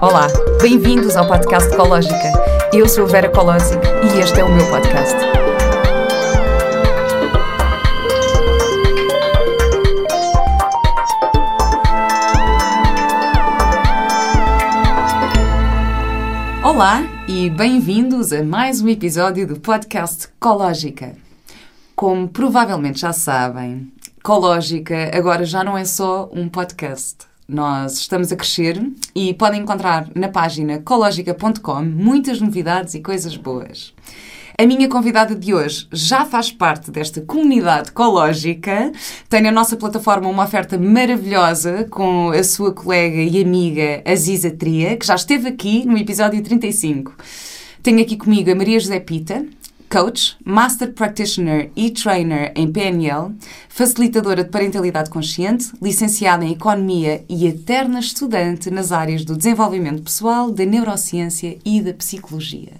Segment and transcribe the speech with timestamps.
[0.00, 0.26] Olá,
[0.60, 2.32] bem-vindos ao podcast Ecológica.
[2.72, 5.14] Eu sou Vera Colosic e este é o meu podcast.
[16.64, 21.14] Olá e bem-vindos a mais um episódio do podcast Ecológica.
[21.94, 27.33] Como provavelmente já sabem, Ecológica agora já não é só um podcast.
[27.46, 28.80] Nós estamos a crescer
[29.14, 33.92] e podem encontrar na página ecologica.com muitas novidades e coisas boas.
[34.56, 38.92] A minha convidada de hoje já faz parte desta comunidade ecológica.
[39.28, 44.96] Tem na nossa plataforma uma oferta maravilhosa com a sua colega e amiga Aziza Tria,
[44.96, 47.14] que já esteve aqui no episódio 35.
[47.82, 49.44] Tenho aqui comigo a Maria José Pita,
[49.94, 53.32] coach, master practitioner e trainer em PNL,
[53.68, 60.50] facilitadora de parentalidade consciente, licenciada em economia e eterna estudante nas áreas do desenvolvimento pessoal,
[60.50, 62.72] da neurociência e da psicologia.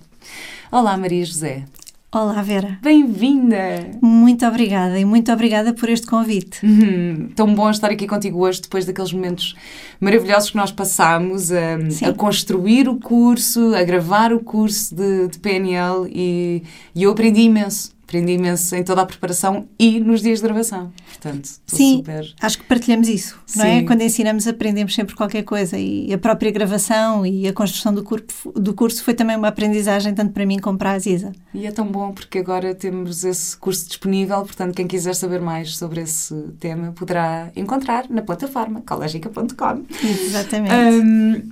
[0.72, 1.66] Olá, Maria José.
[2.14, 2.78] Olá, Vera.
[2.80, 3.90] Bem-vinda!
[4.00, 6.64] Muito obrigada e muito obrigada por este convite.
[6.64, 7.30] Uhum.
[7.34, 9.56] Tão bom estar aqui contigo hoje, depois daqueles momentos
[10.00, 11.74] maravilhosos que nós passámos a,
[12.08, 16.62] a construir o curso, a gravar o curso de, de PNL e,
[16.94, 20.92] e eu aprendi imenso aprendi imenso em toda a preparação e nos dias de gravação.
[21.06, 22.34] Portanto, Sim, super...
[22.40, 23.58] acho que partilhamos isso, Sim.
[23.58, 23.82] não é?
[23.82, 28.32] Quando ensinamos, aprendemos sempre qualquer coisa e a própria gravação e a construção do, corpo,
[28.54, 31.32] do curso foi também uma aprendizagem tanto para mim como para a Aziza.
[31.52, 35.76] E é tão bom porque agora temos esse curso disponível, portanto, quem quiser saber mais
[35.76, 39.84] sobre esse tema poderá encontrar na plataforma cológica.com.
[40.26, 40.74] Exatamente.
[40.74, 41.42] Um,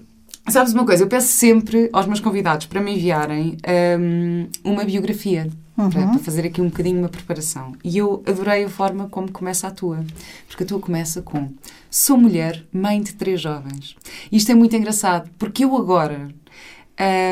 [0.49, 3.57] sabes uma coisa, eu peço sempre aos meus convidados para me enviarem
[3.99, 5.49] um, uma biografia
[5.85, 5.91] Uhum.
[5.91, 7.75] Para, para, fazer aqui um bocadinho uma preparação.
[7.83, 10.05] E eu adorei a forma como começa a tua,
[10.47, 11.51] porque a tua começa com
[11.91, 13.97] Sou mulher, mãe de três jovens.
[14.31, 16.29] E isto é muito engraçado, porque eu agora.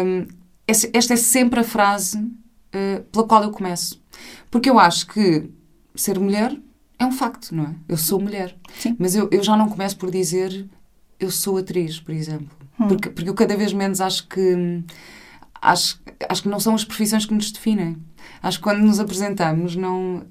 [0.04, 0.26] Um,
[0.66, 4.00] esta é sempre a frase uh, pela qual eu começo.
[4.50, 5.50] Porque eu acho que
[5.94, 6.56] ser mulher
[6.98, 7.74] é um facto, não é?
[7.88, 8.56] Eu sou mulher.
[8.78, 8.94] Sim.
[8.98, 10.68] Mas eu, eu já não começo por dizer
[11.18, 12.56] eu sou atriz, por exemplo.
[12.78, 12.88] Hum.
[12.88, 14.82] Porque, porque eu cada vez menos acho que.
[15.62, 17.98] Acho, acho que não são as profissões que nos definem
[18.42, 20.22] acho que quando nos apresentamos, não.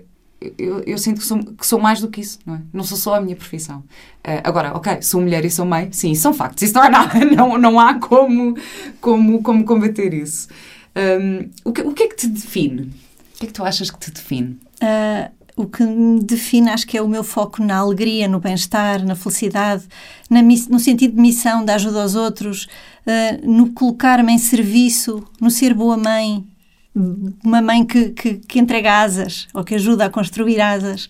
[0.57, 2.61] Eu, eu sinto que sou, que sou, mais do que isso, não é?
[2.71, 3.79] Não sou só a minha profissão.
[4.25, 7.19] Uh, agora, ok, sou mulher e sou mãe, sim, são factos, isso não é nada,
[7.35, 8.55] não, não há como,
[9.01, 10.47] como, como combater isso.
[10.95, 12.83] Um, o, que, o que é que te define?
[12.83, 14.57] O que é que tu achas que te define?
[14.81, 19.05] Uh, o que me define, acho que é o meu foco na alegria, no bem-estar,
[19.05, 19.83] na felicidade,
[20.29, 22.63] na, no sentido de missão, da ajuda aos outros,
[23.05, 26.47] uh, no colocar-me em serviço, no ser boa mãe,
[26.95, 31.07] uma mãe que, que, que, entrega asas ou que ajuda a construir asas.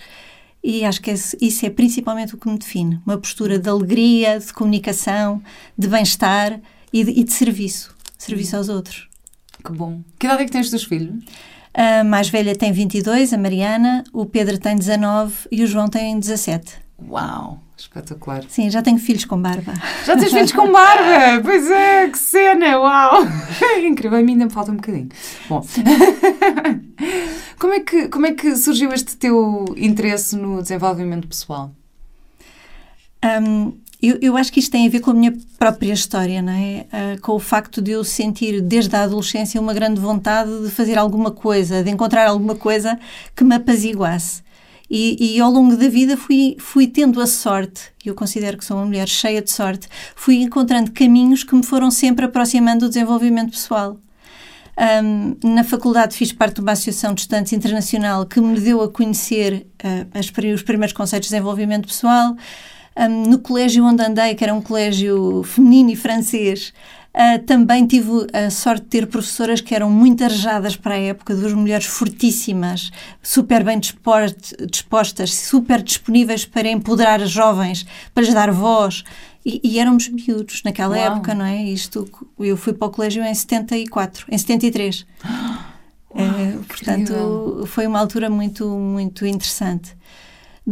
[0.64, 3.00] E acho que isso é principalmente o que me define.
[3.06, 5.42] Uma postura de alegria, de comunicação,
[5.78, 6.60] de bem-estar
[6.92, 7.96] e, e, de serviço.
[8.18, 9.08] Serviço aos outros.
[9.64, 10.02] Que bom.
[10.18, 11.24] Que idade é que tens dos filhos?
[11.74, 16.20] A mais velha tem 22, a Mariana, o Pedro tem 19 e o João tem
[16.20, 16.74] 17.
[17.08, 17.62] Uau!
[17.80, 18.44] Espetacular.
[18.50, 19.74] Sim, já tenho filhos com barba.
[20.06, 21.42] Já tens filhos com barba?
[21.42, 23.24] Pois é, que cena, uau!
[23.82, 25.08] Incrível, a mim ainda me falta um bocadinho.
[25.48, 25.66] Bom,
[27.58, 31.72] como, é que, como é que surgiu este teu interesse no desenvolvimento pessoal?
[33.24, 36.54] Um, eu, eu, acho que isto tem a ver com a minha própria história, não
[36.54, 36.86] é?
[36.92, 40.98] Uh, com o facto de eu sentir desde a adolescência uma grande vontade de fazer
[40.98, 43.00] alguma coisa, de encontrar alguma coisa
[43.34, 44.42] que me apaziguasse.
[44.90, 48.66] E, e, ao longo da vida fui, fui tendo a sorte, e eu considero que
[48.66, 52.90] sou uma mulher cheia de sorte, fui encontrando caminhos que me foram sempre aproximando do
[52.90, 54.00] desenvolvimento pessoal.
[55.04, 58.90] Um, na faculdade fiz parte de uma associação de estudantes internacional que me deu a
[58.90, 62.36] conhecer uh, as, os primeiros conceitos de desenvolvimento pessoal.
[62.98, 66.74] Um, no colégio onde andei, que era um colégio feminino e francês,
[67.12, 71.36] Uh, também tive a sorte de ter professoras que eram muito arejadas para a época,
[71.36, 78.52] duas mulheres fortíssimas, super bem dispostas, super disponíveis para empoderar as jovens, para lhes dar
[78.52, 79.04] voz.
[79.44, 81.14] E, e éramos miúdos naquela Uau.
[81.14, 81.64] época, não é?
[81.64, 82.08] Isto,
[82.40, 85.06] eu fui para o colégio em 74, em 73.
[85.26, 85.60] Uau,
[86.16, 89.96] é, portanto, foi uma altura muito, muito interessante.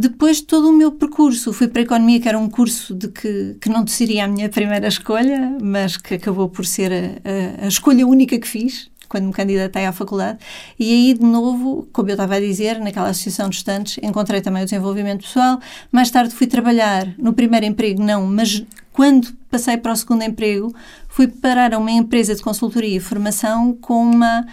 [0.00, 3.08] Depois de todo o meu percurso, fui para a Economia, que era um curso de
[3.08, 7.64] que, que não seria a minha primeira escolha, mas que acabou por ser a, a,
[7.64, 10.38] a escolha única que fiz, quando me candidatei à faculdade.
[10.78, 14.62] E aí, de novo, como eu estava a dizer, naquela associação de estudantes, encontrei também
[14.62, 15.58] o desenvolvimento pessoal.
[15.90, 20.72] Mais tarde fui trabalhar no primeiro emprego, não, mas quando passei para o segundo emprego,
[21.08, 24.46] fui parar a uma empresa de consultoria e formação com uma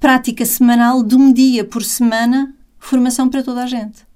[0.00, 4.08] prática semanal de um dia por semana, formação para toda a gente.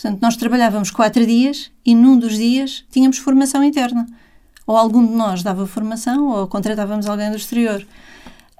[0.00, 4.06] Portanto, nós trabalhávamos quatro dias e num dos dias tínhamos formação interna.
[4.64, 7.84] ou algum de nós dava formação ou contratávamos alguém do exterior.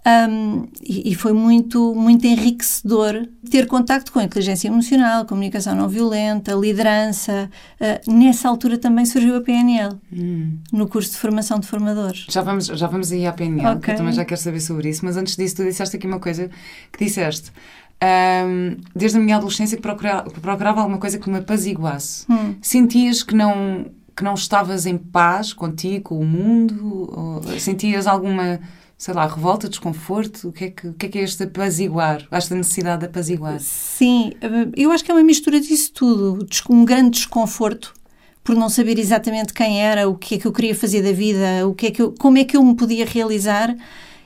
[0.07, 5.87] Um, e, e, foi muito, muito enriquecedor ter contacto com a inteligência emocional, comunicação não
[5.87, 7.51] violenta, liderança.
[7.79, 10.57] Uh, nessa altura também surgiu a PNL, hum.
[10.73, 12.27] no curso de formação de formadores.
[12.31, 13.81] Já vamos, já vamos aí à PNL, okay.
[13.81, 16.21] que eu também já quero saber sobre isso, mas antes disso, tu disseste aqui uma
[16.21, 16.49] coisa
[16.91, 17.53] que disseste.
[18.01, 22.25] Um, desde a minha adolescência que procurava, procurava alguma coisa que me apaziguasse.
[22.31, 22.55] Hum.
[22.63, 23.87] Sentias que não,
[24.17, 27.43] que não estavas em paz contigo, com o mundo?
[27.59, 28.61] Sentias alguma
[28.99, 30.49] sei lá, revolta, desconforto?
[30.49, 32.27] O que é que, que, é, que é este apaziguar?
[32.33, 33.61] Esta necessidade de apaziguar?
[33.61, 34.33] Sim,
[34.77, 36.45] eu acho que é uma mistura disso tudo.
[36.69, 37.95] Um grande desconforto
[38.43, 41.69] por não saber exatamente quem era, o que é que eu queria fazer da vida,
[41.69, 43.77] o que é que eu, como é que eu me podia realizar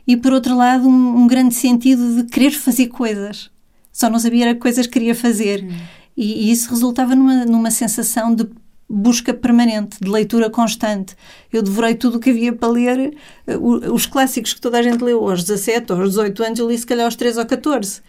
[0.06, 3.50] e, por outro lado, um, um grande sentido de querer fazer coisas.
[3.92, 5.64] Só não sabia que coisas queria fazer.
[5.64, 5.76] Hum.
[6.16, 8.48] E, e, isso resultava numa, numa sensação de
[8.88, 11.16] busca permanente, de leitura constante.
[11.52, 13.14] Eu devorei tudo o que havia para ler,
[13.46, 16.76] eh, os clássicos que toda a gente leu aos 17, aos 18 anos, eu li
[16.76, 18.02] se calhar aos 13 ou 14.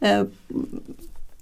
[0.00, 0.30] Uh,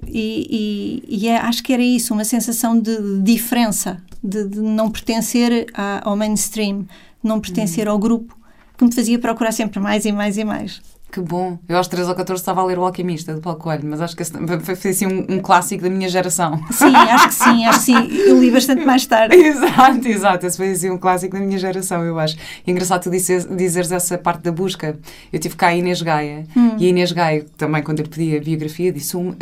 [0.07, 4.91] e, e, e é, acho que era isso, uma sensação de diferença, de, de não
[4.91, 6.87] pertencer a, ao mainstream,
[7.23, 7.93] não pertencer uhum.
[7.93, 8.39] ao grupo,
[8.79, 10.81] que me fazia procurar sempre mais e mais e mais.
[11.11, 11.59] Que bom.
[11.69, 14.17] Eu aos 13 ou 14 estava a ler O Alquimista, de Paulo Coelho, mas acho
[14.17, 16.61] que foi assim um, um, clássico da minha geração.
[16.71, 18.17] Sim, acho que sim, acho que sim.
[18.27, 19.35] Eu li bastante mais tarde.
[19.37, 20.47] exato, exato.
[20.47, 22.37] Esse foi assim um clássico da minha geração, eu acho.
[22.67, 24.99] E engraçado tu dizeres, dizeres essa parte da busca.
[25.33, 26.77] Eu tive cá a Inês Gaia, hum.
[26.79, 29.35] e a Inês Gaia, também quando eu pedi a biografia, disse um, uh,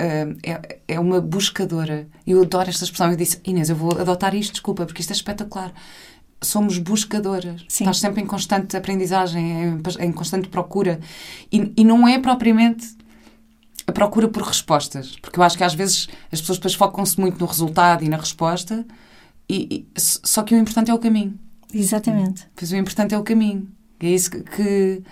[0.43, 2.07] é, é uma buscadora.
[2.27, 3.11] Eu adoro esta expressão.
[3.11, 5.73] Eu disse, Inês, eu vou adotar isto, desculpa, porque isto é espetacular
[6.45, 7.65] somos buscadoras.
[7.69, 7.85] Sim.
[7.85, 11.01] Estás sempre em constante aprendizagem, em, em constante procura.
[11.51, 12.97] E, e, não é propriamente
[13.87, 15.17] a procura por respostas.
[15.21, 18.17] Porque eu acho que às vezes as pessoas depois focam-se muito no resultado e na
[18.17, 18.87] resposta,
[19.49, 21.39] e, e, só que o importante é o caminho.
[21.73, 22.47] Exatamente.
[22.55, 23.69] Pois o importante é o caminho.
[24.01, 25.03] É isso que, que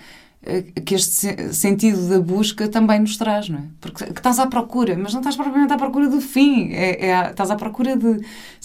[0.84, 3.62] que este sentido da busca também nos traz, não é?
[3.80, 7.30] Porque que estás à procura, mas não estás propriamente à procura do fim, é, é
[7.30, 8.14] estás à procura de...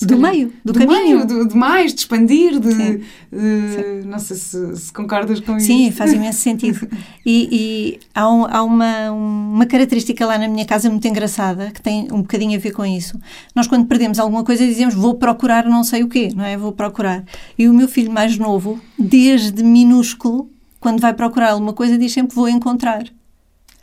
[0.02, 1.18] Do calhar, meio, do, do caminho.
[1.18, 2.72] Meio, de, de, mais, de expandir, de...
[2.72, 2.98] Sim.
[3.32, 4.08] de Sim.
[4.08, 5.68] Não sei se, se, concordas com isso.
[5.68, 6.88] Sim, faz imenso sentido.
[7.24, 11.82] E, e há, um, há uma, uma característica lá na minha casa muito engraçada, que
[11.82, 13.20] tem um bocadinho a ver com isso.
[13.56, 16.58] Nós quando perdemos alguma coisa dizemos, vou procurar não sei o quê, não é?
[16.58, 17.24] Vou procurar.
[17.56, 20.50] E o meu filho mais novo, desde minúsculo,
[20.88, 23.04] quando vai procurar alguma coisa, diz sempre: Vou encontrar.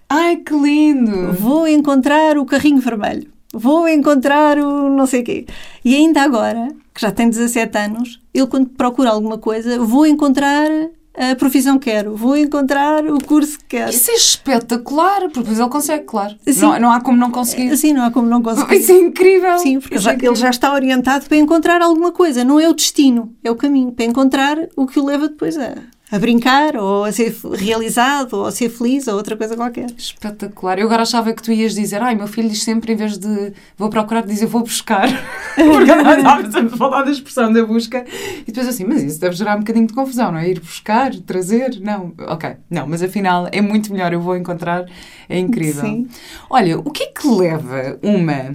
[0.09, 1.35] Ai, que lindo!
[1.35, 3.31] Vou encontrar o carrinho vermelho.
[3.53, 5.45] Vou encontrar o não sei quê.
[5.85, 10.71] E ainda agora, que já tem 17 anos, ele, quando procura alguma coisa, vou encontrar
[11.15, 13.91] a profissão que quero, vou encontrar o curso que quero.
[13.91, 16.35] Isso é espetacular, porque depois ele consegue, claro.
[16.57, 17.77] Não, não há como não conseguir.
[17.77, 18.77] Sim, não há como não conseguir.
[18.77, 19.59] Isso é incrível.
[19.59, 22.43] Sim, porque já, é ele já está orientado para encontrar alguma coisa.
[22.43, 25.75] Não é o destino, é o caminho, para encontrar o que o leva depois a,
[26.13, 29.91] a brincar, ou a ser realizado, ou a ser feliz, ou outra coisa qualquer.
[29.97, 30.79] Espetacular.
[30.79, 33.53] Eu agora achava que tu ias dizer, ai, meu filho diz sempre, em vez de
[33.77, 35.09] vou procurar, dizer vou buscar.
[35.57, 38.05] Porque estávamos a falar da expressão da busca.
[38.43, 40.49] E depois assim, mas isso deve gerar um bocadinho de confusão, não é?
[40.49, 42.13] Ir buscar, trazer, não.
[42.29, 44.85] Ok, não, mas afinal é muito melhor, eu vou encontrar,
[45.29, 45.83] é incrível.
[45.83, 46.07] Sim.
[46.51, 48.55] Olha, o que é que leva uma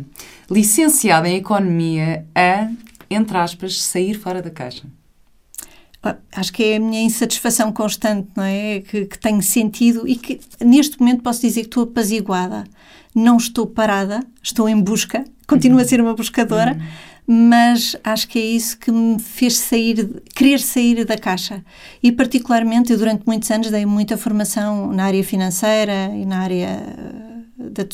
[0.50, 2.70] licenciada em Economia a,
[3.10, 4.84] entre aspas, sair fora da caixa?
[6.32, 8.82] Acho que é a minha insatisfação constante, não é?
[8.82, 12.64] Que, que tenho sentido e que neste momento posso dizer que estou apaziguada.
[13.14, 16.80] Não estou parada, estou em busca, continuo a ser uma buscadora,
[17.26, 21.64] mas acho que é isso que me fez sair, querer sair da caixa.
[22.02, 26.68] E particularmente, eu durante muitos anos dei muita formação na área financeira e na área
[26.68, 27.86] eh, da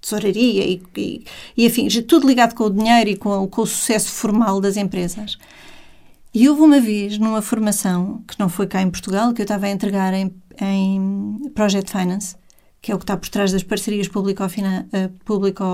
[0.00, 1.24] tesouraria e, e,
[1.56, 5.38] e enfim, tudo ligado com o dinheiro e com, com o sucesso formal das empresas.
[6.34, 9.66] E houve uma vez, numa formação, que não foi cá em Portugal, que eu estava
[9.66, 12.36] a entregar em, em Project Finance,
[12.80, 15.18] que é o que está por trás das parcerias público-privadas.
[15.24, 15.64] Público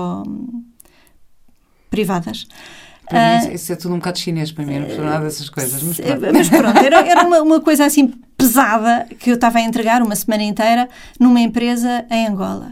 [3.09, 5.81] para mim, isso é tudo um bocado chinês para mim, não percebo nada dessas coisas.
[5.81, 9.61] Mas pronto, mas pronto era, era uma, uma, coisa assim pesada que eu estava a
[9.61, 10.87] entregar uma semana inteira
[11.19, 12.71] numa empresa em Angola.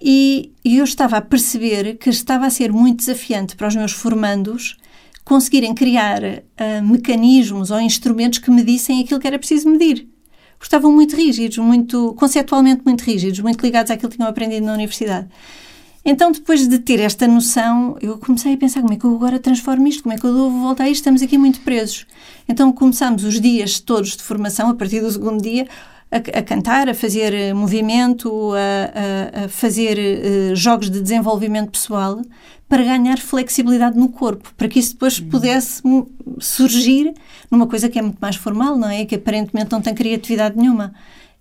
[0.00, 3.92] E, e eu estava a perceber que estava a ser muito desafiante para os meus
[3.92, 4.78] formandos
[5.28, 10.08] conseguirem criar uh, mecanismos ou instrumentos que medissem aquilo que era preciso medir.
[10.56, 14.72] Porque estavam muito rígidos, muito, conceptualmente muito rígidos, muito ligados àquilo que tinham aprendido na
[14.72, 15.28] universidade.
[16.02, 19.38] Então, depois de ter esta noção, eu comecei a pensar como é que eu agora
[19.38, 22.06] transformo isto, como é que eu dou volta a isto, estamos aqui muito presos.
[22.48, 25.68] Então, começamos os dias todos de formação, a partir do segundo dia,
[26.10, 31.72] a, a cantar, a fazer eh, movimento, a, a, a fazer uh, jogos de desenvolvimento
[31.72, 32.22] pessoal,
[32.68, 35.28] para ganhar flexibilidade no corpo, para que isso depois uhum.
[35.30, 35.82] pudesse
[36.38, 37.14] surgir
[37.50, 39.06] numa coisa que é muito mais formal, não é?
[39.06, 40.94] Que aparentemente não tem criatividade nenhuma.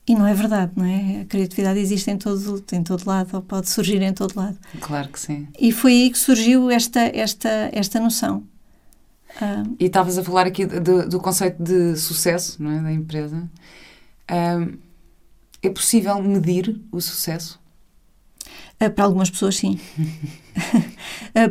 [0.07, 1.22] E não é verdade, não é?
[1.22, 4.57] A criatividade existe em todo, em todo lado, ou pode surgir em todo lado.
[4.79, 5.50] Claro que sim.
[5.60, 8.43] E foi aí que surgiu esta, esta, esta noção.
[9.36, 12.81] Uh, e estavas a falar aqui do, do, conceito de sucesso não é?
[12.81, 13.50] da empresa.
[14.31, 14.77] Uh,
[15.62, 17.60] é possível medir o sucesso?
[18.82, 19.80] Uh, para algumas pessoas, sim.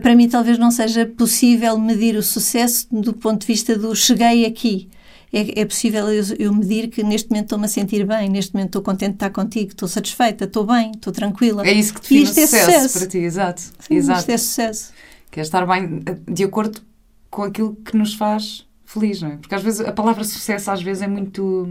[0.03, 4.47] para mim, talvez não seja possível medir o sucesso do ponto de vista do cheguei
[4.47, 4.88] aqui
[5.33, 8.69] é, é possível eu, eu, medir que neste momento estou-me a sentir bem, neste momento
[8.69, 11.67] estou contente de estar contigo, estou satisfeita, estou bem, estou tranquila.
[11.67, 13.61] É isso que define isto sucesso, é sucesso para ti, exato.
[13.61, 14.21] Sim, exato.
[14.21, 14.93] Isto é sucesso.
[15.31, 16.81] Que é estar bem eh, de acordo
[17.29, 19.37] com aquilo que nos faz feliz, não é?
[19.37, 21.69] Porque às vezes a palavra sucesso às vezes é muito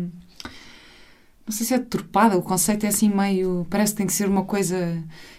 [1.47, 3.67] não sei se é deturpada, o conceito é assim meio.
[3.69, 4.97] parece que tem que ser uma coisa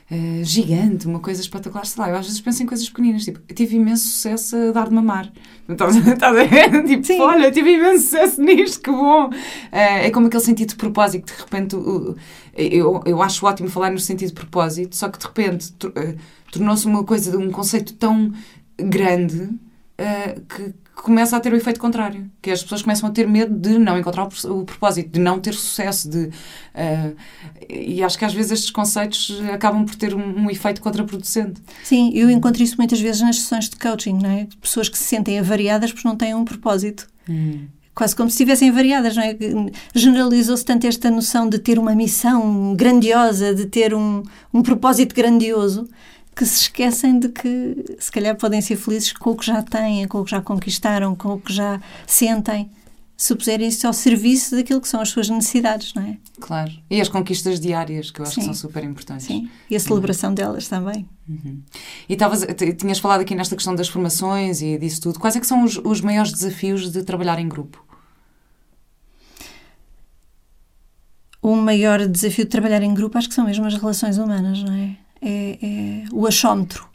[0.09, 1.85] uh, gigante, uma coisa espetacular.
[1.85, 4.71] Sei lá, eu às vezes penso em coisas pequeninas, tipo, eu tive imenso sucesso a
[4.71, 5.33] dar de mamar.
[5.69, 6.85] Estás a ver?
[6.87, 7.21] Tipo, Sim.
[7.21, 9.31] olha, tive imenso sucesso nisto, que bom!
[9.31, 9.33] Uh,
[9.73, 11.75] é como aquele sentido de propósito, de repente.
[11.75, 12.17] Uh,
[12.55, 16.17] eu, eu acho ótimo falar no sentido de propósito, só que de repente uh,
[16.53, 18.33] tornou-se uma coisa, um conceito tão
[18.79, 19.51] grande
[20.49, 23.79] que começa a ter o efeito contrário, que as pessoas começam a ter medo de
[23.79, 27.17] não encontrar o, o propósito, de não ter sucesso, de uh,
[27.69, 31.61] e acho que às vezes estes conceitos acabam por ter um, um, efeito contraproducente.
[31.85, 34.49] Sim, eu encontro isso muitas vezes nas sessões de coaching, não é?
[34.61, 37.07] Pessoas que se sentem avariadas porque não têm um propósito.
[37.29, 37.67] Hum.
[37.95, 39.37] Quase como se estivessem variadas, não é?
[39.95, 44.23] Generalizou-se tanto esta noção de ter uma missão grandiosa, de ter um,
[44.53, 45.89] um propósito grandioso,
[46.37, 50.07] que se esquecem de que se calhar podem ser felizes com o que já têm,
[50.07, 52.71] com o que já conquistaram, com o que já sentem,
[53.17, 56.19] se puserem isso ao serviço daquilo que são as suas necessidades, não é?
[56.39, 56.71] Claro.
[56.91, 58.41] E as conquistas diárias, que eu acho Sim.
[58.43, 59.27] que são super importantes.
[59.27, 60.35] Sim, e a celebração uhum.
[60.35, 61.09] delas também.
[61.27, 61.63] Uhum.
[62.07, 62.47] E tavas,
[62.79, 65.19] tinhas falado aqui nesta questão das formações e disso tudo.
[65.19, 67.83] Quais é que são os, os maiores desafios de trabalhar em grupo?
[71.41, 74.75] O maior desafio de trabalhar em grupo acho que são mesmo as relações humanas, não
[74.75, 75.06] é?
[75.27, 76.89] É, é o achómetro.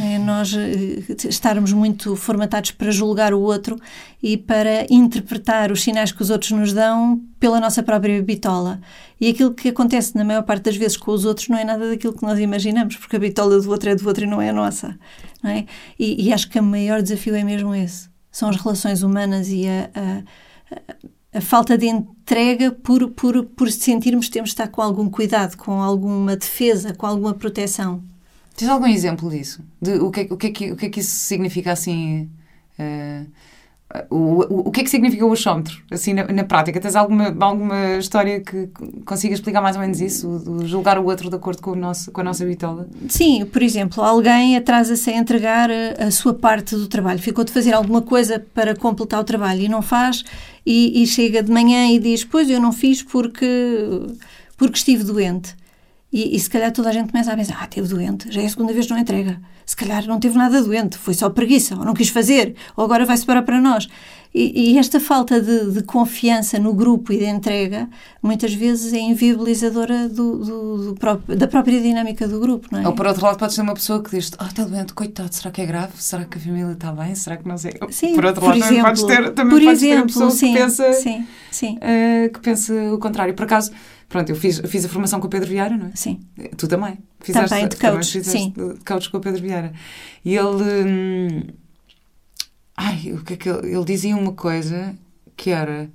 [0.00, 3.78] É nós eh, estarmos muito formatados para julgar o outro
[4.22, 8.80] e para interpretar os sinais que os outros nos dão pela nossa própria bitola.
[9.20, 11.90] E aquilo que acontece na maior parte das vezes com os outros não é nada
[11.90, 14.48] daquilo que nós imaginamos, porque a bitola do outro é do outro e não é
[14.48, 14.98] a nossa.
[15.42, 15.66] Não é?
[15.98, 18.08] E, e acho que o maior desafio é mesmo esse.
[18.32, 20.18] São as relações humanas e a, a,
[20.74, 20.94] a
[21.40, 25.82] falta de entrega por, por, por sentirmos que temos de estar com algum cuidado, com
[25.82, 28.02] alguma defesa, com alguma proteção.
[28.56, 29.62] Tens algum exemplo disso?
[29.80, 32.30] De, o, que, o, que é que, o que é que isso significa assim?
[32.78, 33.26] Uh,
[34.10, 36.80] o, o, o que é que significa o achómetro, assim, na, na, prática?
[36.80, 38.68] Tens alguma, alguma história que
[39.04, 40.64] consiga explicar mais ou menos isso?
[40.66, 42.88] Julgar o outro de acordo com, o nosso, com a nossa bitola?
[43.08, 47.20] Sim, por exemplo, alguém atrasa-se a entregar a, a, sua parte do trabalho.
[47.20, 50.24] Ficou de fazer alguma coisa para completar o trabalho e não faz,
[50.64, 53.46] e, e chega de manhã e diz: Pois eu não fiz porque,
[54.56, 55.54] porque estive doente.
[56.16, 58.46] E, e, se calhar toda a gente começa a pensar: ah, teve doente, já é
[58.46, 59.38] a segunda vez que não entrega.
[59.66, 63.04] Se calhar não teve nada doente, foi só preguiça, ou não quis fazer, ou agora
[63.04, 63.86] vai separar para nós.
[64.34, 67.86] E, e esta falta de, de, confiança no grupo e de entrega,
[68.22, 72.86] muitas vezes é inviabilizadora do, do, do próprio, da própria dinâmica do grupo, não é?
[72.86, 75.34] Ou por outro lado, pode ser uma pessoa que diz: Ah, oh, está doente, coitado,
[75.34, 75.92] será que é grave?
[75.96, 77.14] Será que a família está bem?
[77.14, 77.74] Será que não sei?
[77.90, 80.30] Sim, por outro por lado, exemplo, também podes ter, também podes exemplo, ter uma pessoa
[80.30, 80.92] sim, que pensa.
[80.94, 81.76] Sim, sim.
[81.78, 83.34] Uh, que pensa o contrário.
[83.34, 83.70] Por acaso
[84.08, 85.92] Pronto, eu fiz, fiz a formação com o Pedro Vieira, não é?
[85.94, 86.20] Sim.
[86.56, 86.98] Tu também.
[87.20, 88.50] Fizeste, também, de coach, sim.
[88.50, 89.72] De coach com o Pedro Vieira.
[90.24, 90.62] E ele...
[90.88, 91.42] Hum,
[92.76, 93.74] ai, o que é que ele...
[93.74, 94.94] Ele dizia uma coisa
[95.36, 95.90] que era...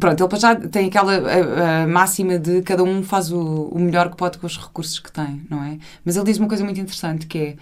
[0.00, 4.10] Pronto, ele já tem aquela a, a máxima de cada um faz o, o melhor
[4.10, 5.78] que pode com os recursos que tem, não é?
[6.04, 7.56] Mas ele diz uma coisa muito interessante que é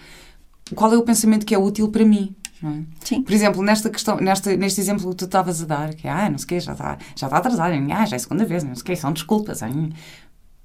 [0.74, 2.34] qual é o pensamento que é útil para mim?
[2.64, 3.20] É?
[3.20, 6.30] Por exemplo, nesta questão, nesta, neste exemplo que tu estavas a dar, que é, ah,
[6.30, 8.64] não sei o quê, já está, já está atrasado, ah, já é a segunda vez,
[8.64, 9.62] não sei o quê, são desculpas.
[9.62, 9.92] Hein?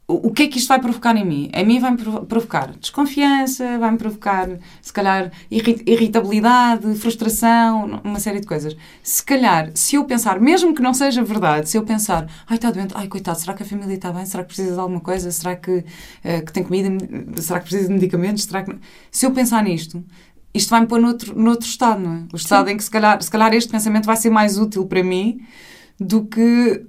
[0.08, 1.50] O, o que é que isto vai provocar em mim?
[1.54, 4.50] A mim vai-me provocar desconfiança, vai-me provocar,
[4.82, 8.76] se calhar, irritabilidade, frustração, uma série de coisas.
[9.02, 12.72] Se calhar, se eu pensar, mesmo que não seja verdade, se eu pensar, ai, está
[12.72, 14.26] doente, ai, coitado, será que a família está bem?
[14.26, 15.32] Será que precisa de alguma coisa?
[15.32, 16.90] Será que, uh, que tem comida?
[17.42, 18.44] Será que precisa de medicamentos?
[18.44, 18.76] Será que...
[19.10, 20.04] Se eu pensar nisto,
[20.54, 22.24] isto vai-me pôr noutro, noutro estado, não é?
[22.34, 22.74] O estado Sim.
[22.74, 25.42] em que se calhar, se calhar este pensamento vai ser mais útil para mim
[26.00, 26.86] do que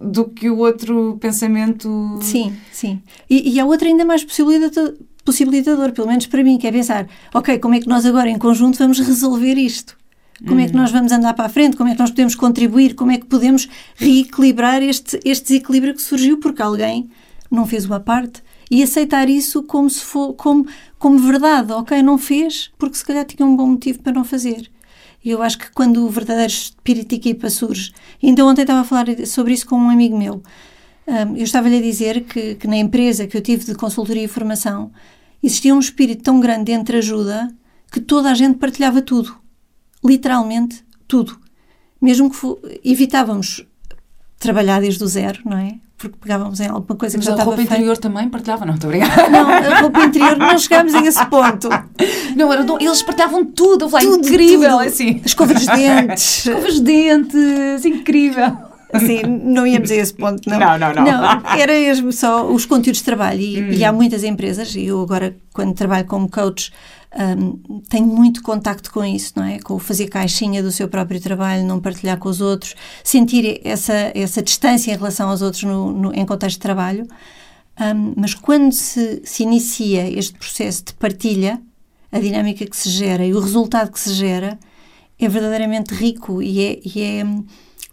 [0.00, 2.18] do que o outro pensamento.
[2.22, 3.02] Sim, sim.
[3.28, 7.08] E, e há outro ainda mais possibilitador, possibilitador, pelo menos para mim, que é pensar,
[7.34, 9.96] ok, como é que nós agora em conjunto vamos resolver isto?
[10.46, 11.76] Como é que nós vamos andar para a frente?
[11.76, 12.94] Como é que nós podemos contribuir?
[12.94, 17.08] Como é que podemos reequilibrar este, este desequilíbrio que surgiu porque alguém
[17.48, 18.42] não fez uma parte
[18.72, 20.66] e aceitar isso como se for como,
[20.98, 21.70] como verdade.
[21.74, 24.70] Ok, não fez porque se calhar tinha um bom motivo para não fazer.
[25.22, 28.84] E eu acho que quando o verdadeiro espírito de equipa surge, então ontem estava a
[28.84, 30.42] falar sobre isso com um amigo meu.
[31.06, 34.28] Um, eu estava-lhe a dizer que, que na empresa que eu tive de consultoria e
[34.28, 34.90] formação
[35.42, 37.54] existia um espírito tão grande de entreajuda
[37.92, 39.36] que toda a gente partilhava tudo.
[40.02, 41.38] Literalmente tudo.
[42.00, 42.38] Mesmo que
[42.82, 43.66] evitávamos
[44.38, 45.78] trabalhar desde o zero, não é?
[46.02, 47.74] Porque pegávamos em alguma coisa Mas que já a estava roupa feita.
[47.74, 49.28] interior também partilhava, não, estou obrigada.
[49.30, 51.68] Não, a roupa interior não chegámos a esse ponto.
[52.36, 54.80] Não, era, eles partilhavam tudo, eu falei, Tudo, incrível, tudo.
[54.80, 55.20] assim.
[55.24, 56.46] Escova dos dentes.
[56.46, 58.56] Escovas de dentes, incrível.
[58.92, 60.58] Assim, não íamos a esse ponto, não.
[60.58, 61.42] Não, não, não.
[61.56, 63.40] era mesmo só os conteúdos de trabalho.
[63.40, 66.72] E, e há muitas empresas, e eu agora, quando trabalho como coach,
[67.38, 69.58] hum, tenho muito contacto com isso, não é?
[69.58, 74.42] Com fazer caixinha do seu próprio trabalho, não partilhar com os outros, sentir essa, essa
[74.42, 77.06] distância em relação aos outros no, no- em contexto de trabalho.
[77.80, 81.60] Hum, mas quando se, se inicia este processo de partilha,
[82.10, 84.58] a dinâmica que se gera e o resultado que se gera
[85.18, 87.24] é verdadeiramente rico e é, e é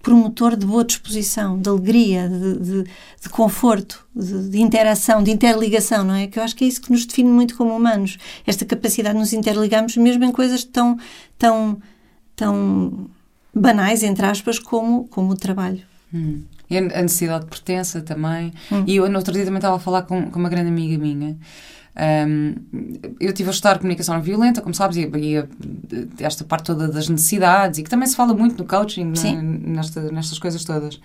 [0.01, 2.83] promotor de boa disposição, de alegria, de, de-
[3.21, 6.27] de conforto, de, de interação, de interligação, não é?
[6.27, 8.17] Que eu acho que é isso que nos define muito como humanos.
[8.47, 10.97] Esta capacidade de nos interligarmos mesmo em coisas tão,
[11.37, 11.81] tão,
[12.35, 13.07] tão
[13.53, 15.81] banais, entre aspas, como, como o trabalho.
[16.13, 16.41] Hum.
[16.69, 18.53] E a necessidade de pertença também.
[18.85, 21.35] E eu, no outro dia, também estava a falar com, com uma grande amiga minha.
[21.97, 22.55] Um,
[23.19, 27.09] eu estive a estudar comunicação não violenta, como sabes, e, e esta parte toda das
[27.09, 29.13] necessidades, e que também se fala muito no coaching?
[29.15, 29.41] Sim.
[29.41, 30.99] Nesta, nestas coisas todas.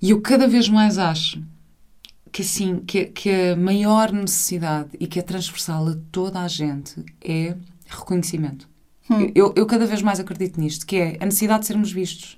[0.00, 1.42] E eu cada vez mais acho
[2.32, 7.04] que, assim, que, que a maior necessidade e que é transversal a toda a gente
[7.22, 7.56] é
[7.86, 8.68] reconhecimento.
[9.34, 12.36] Eu, eu cada vez mais acredito nisto, que é a necessidade de sermos vistos.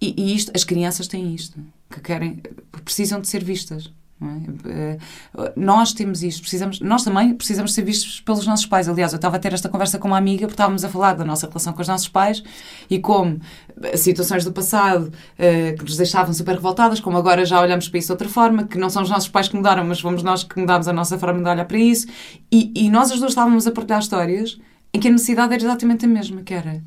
[0.00, 1.58] E, e isto, as crianças têm isto,
[1.88, 2.42] que querem,
[2.84, 3.90] precisam de ser vistas.
[4.22, 4.96] É?
[5.44, 8.88] Eh, Nós temos isto, precisamos, nós também precisamos ser vistos pelos nossos pais.
[8.88, 11.24] Aliás, eu estava a ter esta conversa com uma amiga porque estávamos a falar da
[11.24, 12.42] nossa relação com os nossos pais
[12.88, 13.38] e como
[13.82, 17.98] eh, situações do passado eh, que nos deixavam super revoltadas, como agora já olhamos para
[17.98, 20.42] isso de outra forma, que não são os nossos pais que mudaram, mas fomos nós
[20.42, 22.06] que mudámos a nossa forma de olhar para isso.
[22.50, 24.58] E, e nós as duas estávamos a partilhar histórias
[24.94, 26.82] em que a necessidade era exatamente a mesma, que era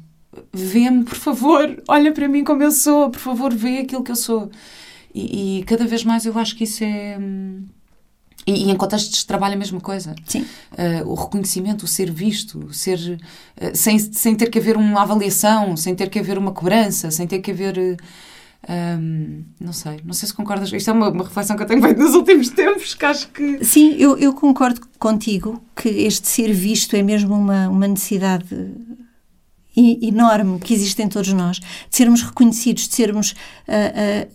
[0.54, 4.16] vê-me, por favor, olha para mim como eu sou, por favor, vê aquilo que eu
[4.16, 4.50] sou.
[5.14, 7.18] E, e cada vez mais eu acho que isso é.
[7.20, 7.66] hum,
[8.48, 10.16] E, e em contextos de trabalho a mesma coisa.
[10.26, 10.46] Sim.
[10.72, 12.98] Uh, o reconhecimento, o ser visto, o ser.
[13.62, 17.28] uh, sem, sem ter que haver uma avaliação, sem ter que haver uma cobrança, sem
[17.28, 17.78] ter que haver.
[17.78, 17.98] uh,
[19.00, 20.72] hum, não sei, não sei se concordas.
[20.72, 23.64] Isto é uma, uma reflexão que eu tenho feito nos últimos tempos, que acho que.
[23.64, 28.48] Sim, eu, eu concordo contigo que este ser visto é mesmo uma, uma necessidade
[30.02, 33.34] enorme que existe em todos nós, de sermos reconhecidos, de sermos
[33.68, 34.28] ah, ah,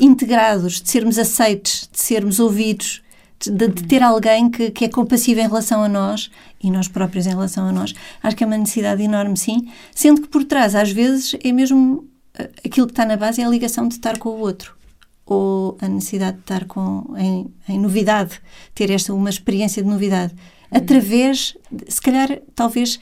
[0.00, 3.02] integrados, de sermos aceites, de sermos ouvidos,
[3.38, 6.30] de, de- ter alguém que, que é compassivo em relação a nós
[6.62, 7.94] e nós próprios em relação a nós.
[8.22, 12.06] Acho que é uma necessidade enorme, sim, sendo que por trás, às vezes, é mesmo
[12.38, 14.74] ah, aquilo que está na base é a ligação de estar com o outro
[15.26, 18.40] ou a necessidade de estar com, em, em novidade,
[18.74, 20.32] ter esta uma experiência de novidade,
[20.70, 22.98] através, de- se calhar, talvez,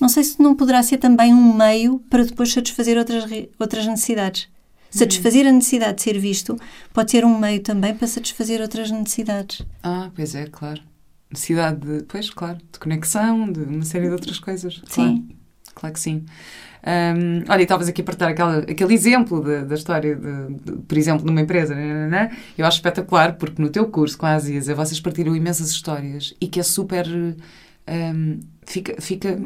[0.00, 3.24] não sei se não poderá ser também um meio para depois satisfazer outras,
[3.58, 4.48] outras necessidades.
[4.90, 6.58] Satisfazer a necessidade de ser visto
[6.92, 9.62] pode ser um meio também para satisfazer outras necessidades.
[9.82, 10.80] Ah, pois é, claro.
[11.30, 12.04] Necessidade de.
[12.04, 14.82] Pois, claro, de conexão, de uma série de outras coisas.
[14.88, 15.10] Claro.
[15.10, 15.36] Sim.
[15.74, 16.24] Claro que sim.
[16.86, 20.72] Hum, olha, e estavas aqui a partilhar aquela, aquele exemplo da, da história, de, de,
[20.82, 21.74] por exemplo, numa empresa.
[21.74, 22.30] nananã.
[22.56, 26.46] Eu acho espetacular, porque no teu curso com a Aziza vocês partilham imensas histórias e
[26.46, 27.06] que é super.
[27.06, 29.38] hum, fica, fica,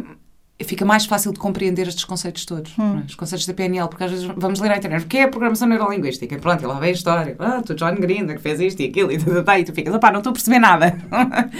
[0.64, 2.76] fica mais fácil de compreender estes conceitos todos.
[2.76, 3.02] não é?
[3.06, 5.28] Os conceitos da PNL, porque às vezes vamos ler à internet o que é a
[5.28, 6.38] programação neurolinguística.
[6.38, 7.36] Pronto, e lá vem a história.
[7.38, 10.10] Ah, tu John Grinder que fez isto e aquilo e, tá, e tu ficas, opá,
[10.10, 10.96] não estou a perceber nada.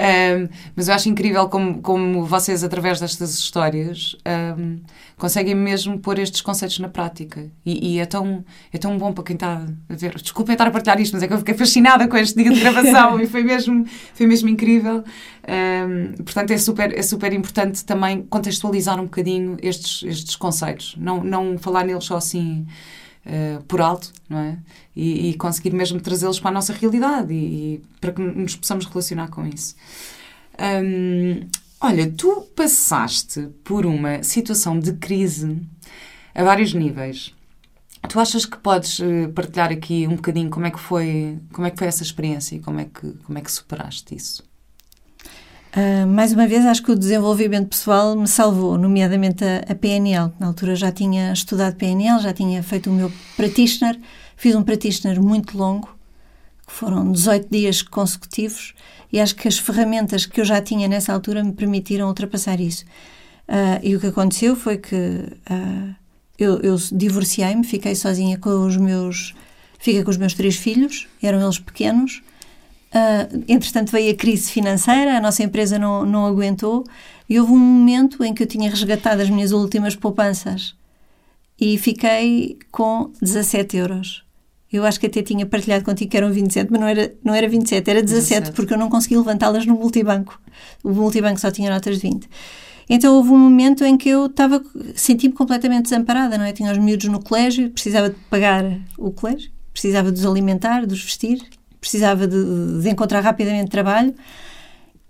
[0.00, 4.16] Hum, mas eu acho incrível como, como vocês, através destas histórias,
[4.56, 4.78] hum,
[5.20, 7.50] conseguem mesmo pôr estes conceitos na prática.
[7.64, 10.14] E, e é, tão, é tão bom para quem está a ver.
[10.14, 12.58] Desculpem estar a partilhar isto, mas é que eu fiquei fascinada com este dia de
[12.58, 15.04] gravação e foi mesmo, foi mesmo incrível.
[15.46, 20.96] Hum, portanto, é super, é super importante também contextualizar um bocadinho estes, estes conceitos.
[20.96, 22.66] Não, não falar neles só assim.
[23.20, 24.56] Uh, por alto, não é?
[24.96, 27.36] E, e conseguir mesmo trazê-los para a nossa realidade e,
[27.74, 29.76] e para que nos possamos relacionar com isso.
[30.58, 31.46] Hum,
[31.80, 35.60] olha, tu passaste por uma situação de crise
[36.34, 37.34] a vários níveis.
[38.08, 41.70] Tu achas que podes eh, partilhar aqui um bocadinho como é que foi, como é
[41.70, 44.42] que foi essa experiência e como é que, como é que superaste isso?
[45.72, 50.32] Ah, mais uma vez, acho que o desenvolvimento pessoal me salvou, nomeadamente a, a PNL.
[50.38, 53.98] Na altura já tinha estudado PNL, já tinha feito o meu practitioner,
[54.36, 55.88] fiz um practitioner muito longo,
[56.66, 58.74] que foram 18 dias consecutivos,
[59.12, 62.84] e acho que as ferramentas que eu já tinha nessa altura me permitiram ultrapassar isso.
[63.48, 65.94] Uh, e o que aconteceu foi que uh,
[66.38, 69.34] eu, eu divorciei-me, fiquei sozinha com os meus.
[69.78, 72.22] Fiquei com os meus três filhos, eram eles pequenos.
[72.92, 76.84] Uh, entretanto, veio a crise financeira, a nossa empresa não, não aguentou,
[77.28, 80.74] e houve um momento em que eu tinha resgatado as minhas últimas poupanças
[81.60, 84.24] e fiquei com 17 euros.
[84.72, 87.48] Eu acho que até tinha partilhado contigo que eram 27, mas não era, não era
[87.48, 88.56] 27, era 17, 17.
[88.56, 90.40] porque eu não consegui levantá-las no multibanco.
[90.84, 92.28] O multibanco só tinha notas de 20.
[92.88, 94.60] Então houve um momento em que eu estava,
[94.94, 96.52] senti-me completamente desamparada, não é?
[96.52, 98.64] Tinha os miúdos no colégio, precisava de pagar
[98.98, 101.40] o colégio, precisava de os alimentar, de os vestir,
[101.80, 104.12] precisava de, de encontrar rapidamente trabalho.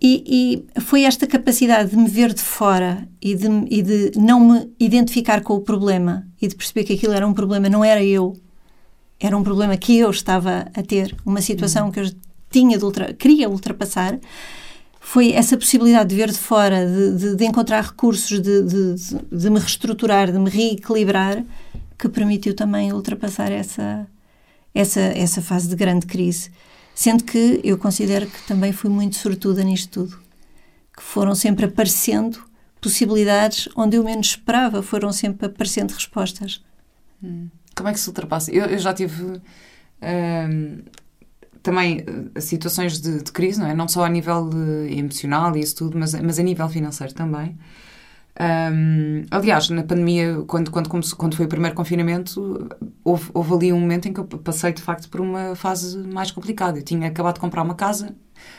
[0.03, 4.41] E, e, foi esta capacidade de me ver de fora e de, e de não
[4.41, 8.03] me identificar com o problema e de perceber que aquilo era um problema, não era
[8.03, 8.35] eu,
[9.21, 11.93] era um problema que eu estava a ter, uma situação uhum.
[11.93, 12.11] que eu
[12.51, 14.19] tinha de ultra, queria ultrapassar.
[14.99, 19.59] Foi essa possibilidade de ver de fora, de, de, de encontrar recursos, de, de, me
[19.59, 21.45] reestruturar, de me reequilibrar,
[21.99, 24.07] que permitiu também ultrapassar essa,
[24.75, 26.51] essa, essa fase de grande crise.
[26.95, 30.21] Sendo que eu considero que também fui muito sortuda nisto tudo.
[30.97, 32.43] Que foram sempre aparecendo
[32.81, 36.63] possibilidades onde eu menos esperava, foram sempre aparecendo respostas.
[37.23, 37.49] Hum.
[37.81, 38.53] Como é que se ultrapassa?
[38.53, 39.41] Eu, eu já tive
[40.03, 40.83] hum,
[41.63, 43.75] também eh, situações de, de, crise, não é?
[43.75, 44.51] Não só a nível
[44.91, 47.59] emocional e isso tudo, mas, mas a nível financeiro também.
[48.41, 52.69] Um, aliás, na pandemia, quando, quando, quando foi o primeiro confinamento,
[53.05, 56.31] houve, houve ali um momento em que eu passei de facto por uma fase mais
[56.31, 56.79] complicada.
[56.79, 58.17] Eu tinha acabado de comprar uma casa.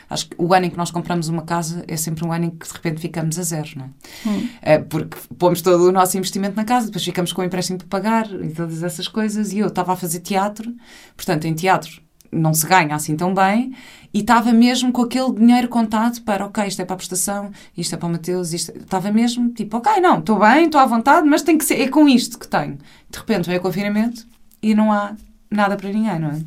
[0.08, 2.50] Acho que o ano em que nós compramos uma casa é sempre um ano em
[2.50, 4.28] que de repente ficamos a zero, não é?
[4.28, 4.48] Hum.
[4.62, 7.88] é porque pomos todo o nosso investimento na casa, depois ficamos com o empréstimo para
[7.88, 9.52] pagar e todas essas coisas.
[9.52, 10.72] E eu estava a fazer teatro,
[11.16, 12.00] portanto, em teatro
[12.32, 13.74] não se ganha assim tão bem,
[14.12, 17.94] e estava mesmo com aquele dinheiro contado para, ok, isto é para a prestação, isto
[17.94, 18.76] é para o Mateus, isto...
[18.76, 21.88] estava mesmo tipo, ok, não, estou bem, estou à vontade, mas tem que ser, é
[21.88, 22.78] com isto que tenho.
[23.10, 24.26] De repente vem o confinamento
[24.62, 25.14] e não há
[25.50, 26.42] nada para ninguém, não é?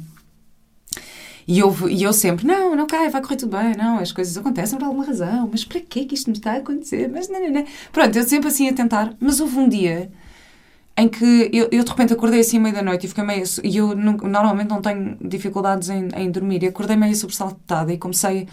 [1.47, 4.35] E eu, e eu sempre, não, não cai, vai correr tudo bem, não, as coisas
[4.35, 7.07] acontecem por alguma razão, mas para que que isto me está a acontecer?
[7.07, 7.65] Mas não, não, não.
[7.91, 10.11] Pronto, eu sempre assim a tentar, mas houve um dia
[10.97, 13.43] em que eu, eu de repente acordei assim meio da noite e fiquei meio.
[13.63, 16.63] E eu normalmente não tenho dificuldades em, em dormir.
[16.63, 18.47] E acordei meio sobressaltada e comecei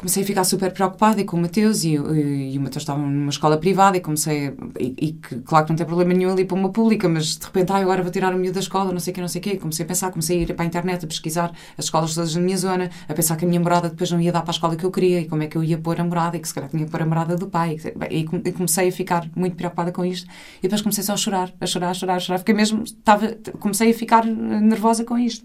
[0.00, 2.98] comecei a ficar super preocupada e com o Mateus e, e, e o Mateus estava
[2.98, 6.46] numa escola privada e comecei e, e, que, claro que não tem problema nenhum ali
[6.46, 8.98] para uma pública mas de repente, ah, agora vou tirar o miúdo da escola não
[8.98, 10.66] sei o que, não sei o que, comecei a pensar comecei a ir para a
[10.66, 13.90] internet a pesquisar as escolas todas na minha zona a pensar que a minha morada
[13.90, 15.62] depois não ia dar para a escola que eu queria e como é que eu
[15.62, 17.76] ia pôr a morada e que se calhar tinha que pôr a morada do pai.
[18.10, 20.26] E, e comecei a ficar muito preocupada com isto.
[20.58, 22.38] E depois comecei só a chorar, a chorar, a chorar, a chorar.
[22.38, 25.44] Fiquei mesmo, estava, comecei a ficar nervosa com isto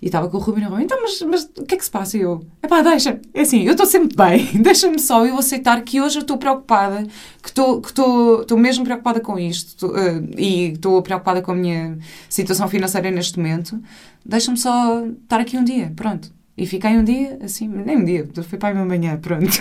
[0.00, 1.84] e estava com o Ruben e o Ruben, então, mas, mas o que é que
[1.84, 2.16] se passa?
[2.16, 3.20] E eu, epá, deixa.
[3.32, 7.06] É assim, eu estou sempre bem, deixa-me só eu aceitar que hoje eu estou preocupada,
[7.42, 11.54] que estou que estou mesmo preocupada com isto tô, uh, e estou preocupada com a
[11.54, 13.80] minha situação financeira neste momento.
[14.24, 16.32] Deixa-me só estar aqui um dia, pronto.
[16.56, 19.50] E fiquei um dia, assim, nem um dia, foi para a minha manhã, pronto.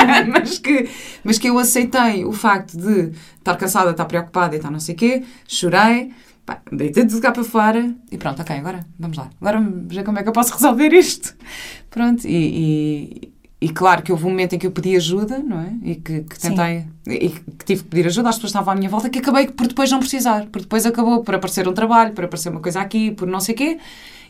[0.32, 0.88] mas, que,
[1.22, 4.94] mas que eu aceitei o facto de estar cansada, estar preocupada e estar não sei
[4.94, 6.12] o quê, chorei,
[6.50, 9.30] Pá, deitei tudo cá para fora e pronto, ok, agora vamos lá.
[9.40, 11.36] Agora vamos ver como é que eu posso resolver isto.
[11.88, 15.60] Pronto, e, e, e claro que houve um momento em que eu pedi ajuda, não
[15.60, 15.72] é?
[15.84, 17.12] E que, que tentei, Sim.
[17.12, 19.46] e que tive que pedir ajuda às pessoas que estavam à minha volta, que acabei
[19.46, 22.80] por depois não precisar, por depois acabou por aparecer um trabalho, por aparecer uma coisa
[22.80, 23.78] aqui, por não sei o quê,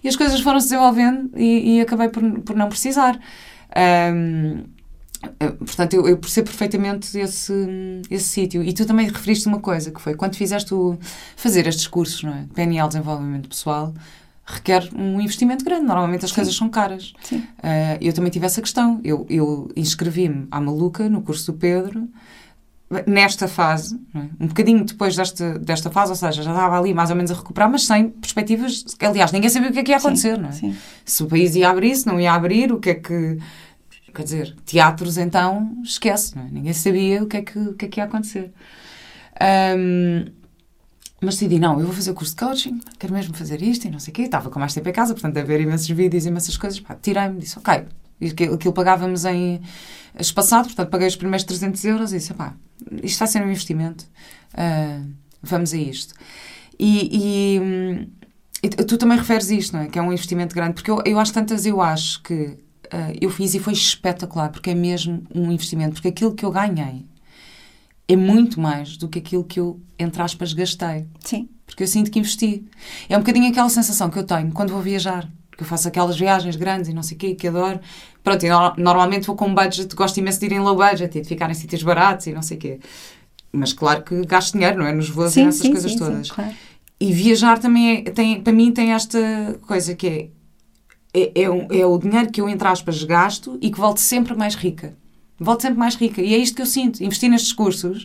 [0.04, 3.18] e as coisas foram se desenvolvendo e, e acabei por, por não precisar.
[4.14, 4.64] Um,
[5.59, 7.52] portanto, eu, eu, percebo perfeitamente esse,
[8.11, 8.62] esse sítio.
[8.62, 10.98] E tu também referiste uma coisa, que foi quando fizeste o,
[11.37, 12.46] fazer estes cursos, não é?
[12.54, 13.94] PNL Desenvolvimento Pessoal,
[14.44, 15.87] requer um investimento grande.
[15.87, 16.37] Normalmente as Sim.
[16.37, 17.12] coisas são caras.
[17.33, 19.00] Uh, eu também tive essa questão.
[19.04, 22.09] Eu, eu inscrevi-me à maluca no curso do Pedro,
[23.06, 24.18] nesta fase, é?
[24.40, 27.35] um bocadinho depois desta, desta fase, ou seja, já estava ali mais ou menos a
[27.35, 28.85] recuperar, mas sem perspectivas.
[29.00, 30.42] Aliás, ninguém sabia o que é que ia acontecer, Sim.
[30.42, 30.52] não é?
[30.52, 30.76] Sim.
[31.04, 33.38] Se o país ia abrir, se não ia abrir, o que é que
[34.14, 36.42] Quer dizer, teatros então, esquece, é?
[36.51, 38.53] ninguém sabia o que é que, o que, é que ia acontecer.
[39.77, 40.25] Um,
[41.20, 43.90] mas decidi, não, eu vou fazer o curso de coaching, quero mesmo fazer isto e
[43.90, 44.23] não sei o quê.
[44.23, 46.83] Estava com mais tempo em casa, portanto, a ver imensos vídeos e imensas coisas.
[47.03, 47.85] Tirei-me, disse, ok.
[48.23, 49.61] Aquilo, aquilo pagávamos em
[50.18, 52.55] espaçado, portanto, paguei os primeiros 300 euros e disse, pá,
[53.03, 54.05] isto vai ser um investimento,
[54.55, 55.11] uh,
[55.42, 56.14] vamos a isto.
[56.79, 58.09] E, e,
[58.62, 59.88] e, tu também referes isto, não é?
[59.88, 62.59] Que é um investimento grande, porque eu, eu às tantas, eu acho que
[62.92, 65.94] uh, eu fiz e foi espetacular, porque é mesmo um investimento.
[65.94, 67.07] Porque aquilo que eu ganhei
[68.09, 71.07] é muito mais do que aquilo que eu, entre aspas, gastei.
[71.20, 71.48] Sim.
[71.64, 72.64] Porque eu sinto que investi.
[73.09, 75.31] É um bocadinho aquela sensação que eu tenho quando vou viajar.
[75.50, 77.81] porque eu faço aquelas viagens grandes e não sei o quê, que adoro.
[78.24, 81.29] Pronto, no, normalmente vou com budget, gosto imenso de ir em low budget e de
[81.29, 82.81] ficar em sítios baratos e não sei o quê.
[83.53, 84.92] Mas claro que gasto dinheiro, não é?
[84.92, 86.26] Nos voos e nessas coisas sim, todas.
[86.26, 86.55] Sim, claro.
[86.98, 89.18] E viajar também, é, tem, para mim, tem esta
[89.62, 90.29] coisa que é,
[91.14, 94.35] é, é, um- é o dinheiro que eu, entre aspas, gasto e que volto sempre
[94.35, 94.94] mais rica.
[95.38, 96.20] Volto sempre mais rica.
[96.20, 97.03] E é isto que eu sinto.
[97.03, 98.01] Investir nestes cursos,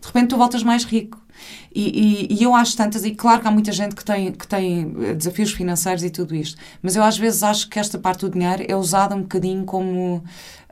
[0.00, 1.18] de repente tu voltas mais rico.
[1.74, 4.46] E, e- e eu acho tantas, e claro que há muita gente que tem, que
[4.48, 8.22] tem eh, desafios financeiros e tudo isto, mas eu às vezes acho que esta parte
[8.22, 10.24] do dinheiro é usada um bocadinho como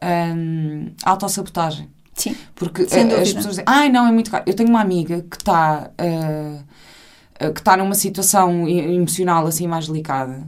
[0.02, 1.88] hum, autossabotagem.
[2.14, 2.34] Sim.
[2.54, 4.42] Porque eh, as pessoas dizem, ai não, é muito caro.
[4.46, 6.58] Eu tenho uma amiga que está eh,
[7.52, 10.46] que está numa situação emocional assim mais delicada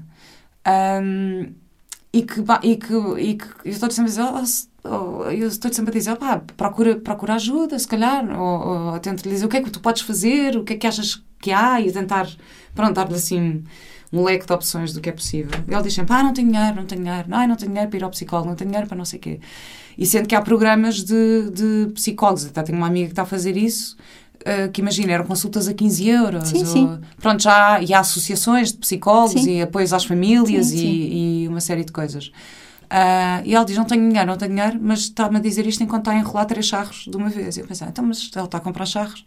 [0.68, 1.54] Ahm,
[2.12, 5.72] e que, e que, e que eu estou sempre a dizer, oh, oh, eu estou
[5.72, 9.48] sempre a dizer, pá, procura, procura ajuda, se calhar, ou, ou tento lhe dizer o
[9.48, 12.28] que é que tu podes fazer, o que é que achas que há e tentar,
[12.74, 13.62] pronto, dar-lhe assim
[14.12, 15.50] um leque de opções do que é possível.
[15.68, 17.90] E ele diz sempre, ah, não tenho dinheiro, não tenho dinheiro, ai, não tenho dinheiro
[17.90, 19.40] para ir ao psicólogo, não tenho dinheiro para não sei o quê.
[19.96, 23.26] E sendo que há programas de, de psicólogos, até tenho uma amiga que está a
[23.26, 23.96] fazer isso,
[24.44, 26.48] eh, que imagina, eram consultas a 15 euros.
[26.48, 26.98] Sim, ou- sim.
[27.20, 29.58] Pronto, já há, e há associações de psicólogos Sim.
[29.58, 32.30] e apoios às famílias e, e uma série de coisas.
[32.90, 35.82] Ah, e ela diz: Não tenho dinheiro, não tenho dinheiro, mas está-me a dizer isto
[35.82, 37.56] enquanto está a enrolar três charros de uma vez.
[37.56, 39.24] E eu pensei: Então, mas ela está a comprar charros.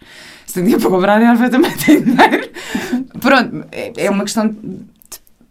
[0.47, 2.49] Se tem dinheiro para comprar, ela também tem dinheiro.
[3.21, 4.55] Pronto, é, é uma questão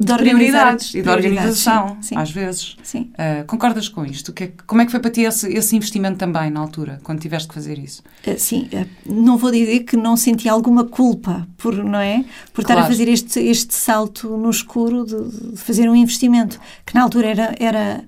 [0.00, 2.16] de prioridades e prioridades, organização, sim, sim.
[2.16, 2.76] às vezes.
[2.82, 3.10] Sim.
[3.18, 4.32] Ah, concordas com isto?
[4.32, 6.98] Que é que- como é que foi para ti esse, esse investimento também na altura,
[7.04, 8.02] quando tiveste que fazer isso?
[8.26, 12.24] Eh, Sim, eh, não vou dizer que não senti alguma culpa por, não é?
[12.54, 12.92] Por estar a Claro.
[12.92, 17.54] fazer este, este salto no escuro de, de fazer um investimento que na altura era,
[17.60, 18.04] era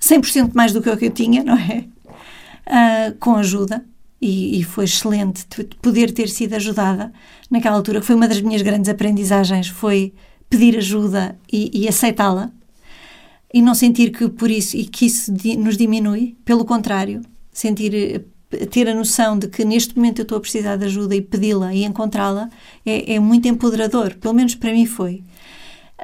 [0.00, 1.84] 100% mais do que o que eu tinha, não é?
[3.20, 3.84] Com ajuda.
[4.20, 7.12] E, e foi excelente de poder ter sido ajudada
[7.50, 10.14] naquela altura, que foi uma das minhas grandes aprendizagens, foi
[10.54, 12.52] pedir ajuda e, e aceitá-la
[13.52, 18.66] e não sentir que por isso e que isso nos diminui, pelo contrário, sentir eh,
[18.66, 21.74] ter a noção de que neste momento eu estou a precisar de ajuda e pedi-la
[21.74, 22.48] e encontrá-la
[22.86, 25.24] é, é muito empoderador, pelo menos para mim foi.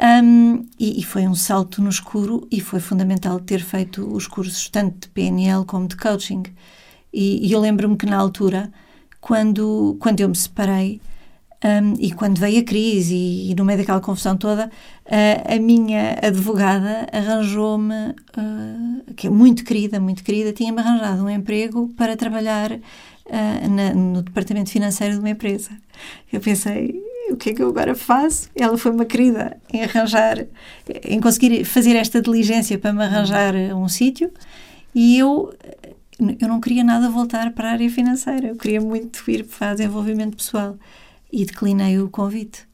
[0.03, 4.69] Um, e, e foi um salto no escuro e foi fundamental ter feito os cursos
[4.69, 6.43] tanto de PNL como de coaching.
[7.13, 8.73] E, e eu lembro-me que na altura,
[9.21, 11.01] quando, quando eu me separei,
[11.62, 14.70] um, e quando veio a crise e, e no meio daquela confusão toda,
[15.07, 17.94] a- a minha advogada arranjou-me,
[18.38, 22.81] uh, que é muito querida, muito querida, tinha-me arranjado um emprego para trabalhar uh,
[23.70, 25.70] na- no departamento financeiro de uma empresa.
[26.33, 28.49] Eu pensei, o que é que eu agora faço?
[28.57, 30.46] Ela foi uma querida em arranjar,
[31.05, 34.31] em conseguir fazer esta diligência para me arranjar um sítio
[34.94, 35.53] e eu
[36.38, 40.37] eu não queria nada voltar para a área financeira, eu queria muito ir para desenvolvimento
[40.37, 40.77] pessoal
[41.33, 42.69] e declinei o convite.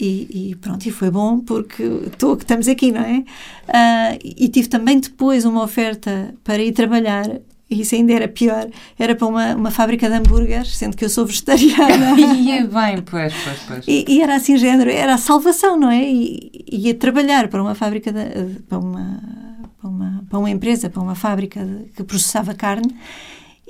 [0.00, 1.82] E, e pronto, e foi bom porque
[2.16, 3.24] tô, estamos aqui, não é?
[3.66, 7.26] Ah, e tive também depois uma oferta para ir trabalhar,
[7.68, 11.08] e isso ainda era pior, era para uma, uma fábrica de hambúrgueres, sendo que eu
[11.10, 12.14] sou vegetariana.
[12.38, 13.84] E é bem, pois, pois, pois.
[13.88, 16.08] E, e era assim, género, era a salvação, não é?
[16.08, 19.20] E ia trabalhar para uma fábrica, de, para, uma,
[19.80, 22.94] para, uma, para uma empresa, para uma fábrica de- que processava carne.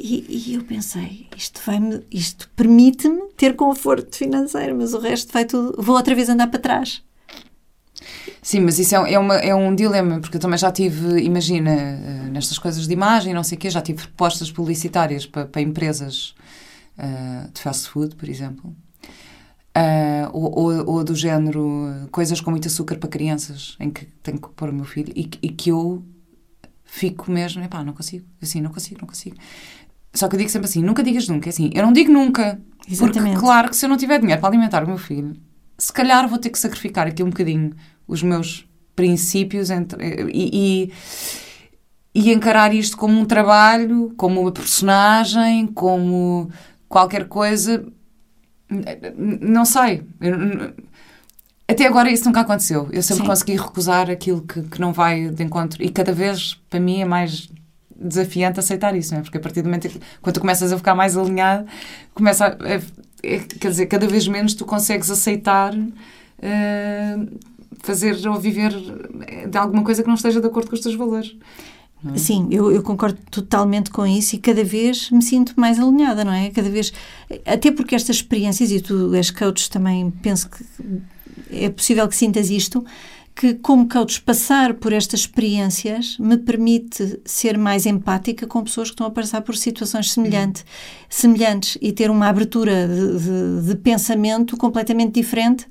[0.00, 1.60] E, e eu pensei, isto,
[2.10, 6.60] isto permite-me ter conforto financeiro, mas o resto vai tudo, vou outra vez andar para
[6.60, 7.02] trás.
[8.40, 11.72] Sim, mas isso é, é, uma, é um dilema, porque eu também já tive, imagina,
[11.72, 15.60] eh, nestas coisas de imagem, não sei o quê, já tive propostas publicitárias para, para
[15.60, 16.34] empresas
[16.96, 18.74] eh, de fast food, por exemplo.
[19.74, 24.40] Ah, ou, ou, ou do género coisas com muito açúcar para crianças, em que tenho
[24.40, 26.04] que pôr o meu filho, e, e que eu
[26.84, 29.36] fico mesmo, epá, não consigo, assim, não consigo, não consigo.
[30.18, 32.60] Só que eu digo sempre assim, nunca digas nunca, é assim, eu não digo nunca,
[32.90, 33.22] Exatamente.
[33.34, 35.36] porque claro que se eu não tiver dinheiro para alimentar o meu filho,
[35.78, 37.72] se calhar vou ter que sacrificar aqui um bocadinho
[38.06, 40.88] os meus princípios entre- e,
[42.12, 46.50] e, e encarar isto como um trabalho, como uma personagem, como
[46.88, 47.86] qualquer coisa.
[49.16, 50.02] Não sei.
[50.20, 50.72] Eu
[51.68, 52.88] até agora isso nunca aconteceu.
[52.90, 53.28] Eu sempre Sim.
[53.28, 55.80] consegui recusar aquilo que, que não vai de encontro.
[55.80, 57.48] E cada vez, para mim, é mais
[57.98, 59.22] desafiante aceitar isso, não é?
[59.22, 61.66] Porque a partir do momento que quando tu começas a ficar mais alinhado,
[62.14, 62.68] começa a,
[63.22, 65.74] é- quer dizer, cada vez menos tu consegues aceitar
[66.40, 67.16] eh,
[67.80, 68.72] fazer ou viver
[69.48, 71.36] de alguma coisa que não esteja de acordo com os teus valores.
[72.14, 76.32] Sim, eu, eu concordo totalmente com isso e cada vez me sinto mais alinhada, não
[76.32, 76.48] é?
[76.50, 76.92] Cada vez,
[77.44, 80.64] até porque estas experiências, e tu és coach também, penso que
[81.50, 82.84] é possível que sintas isto,
[83.38, 88.94] que como coach passar por estas experiências me permite ser mais empática com pessoas que
[88.94, 90.64] estão a passar por situações semelhante,
[91.08, 93.18] semelhantes e ter uma abertura de,
[93.62, 95.66] de- de pensamento completamente diferente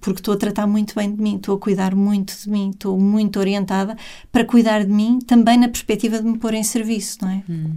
[0.00, 2.98] porque estou a tratar muito bem de mim, estou a cuidar muito de mim, estou
[2.98, 3.96] muito orientada
[4.30, 7.42] para cuidar de mim também na perspectiva de me pôr em serviço, não é?
[7.50, 7.72] Hum.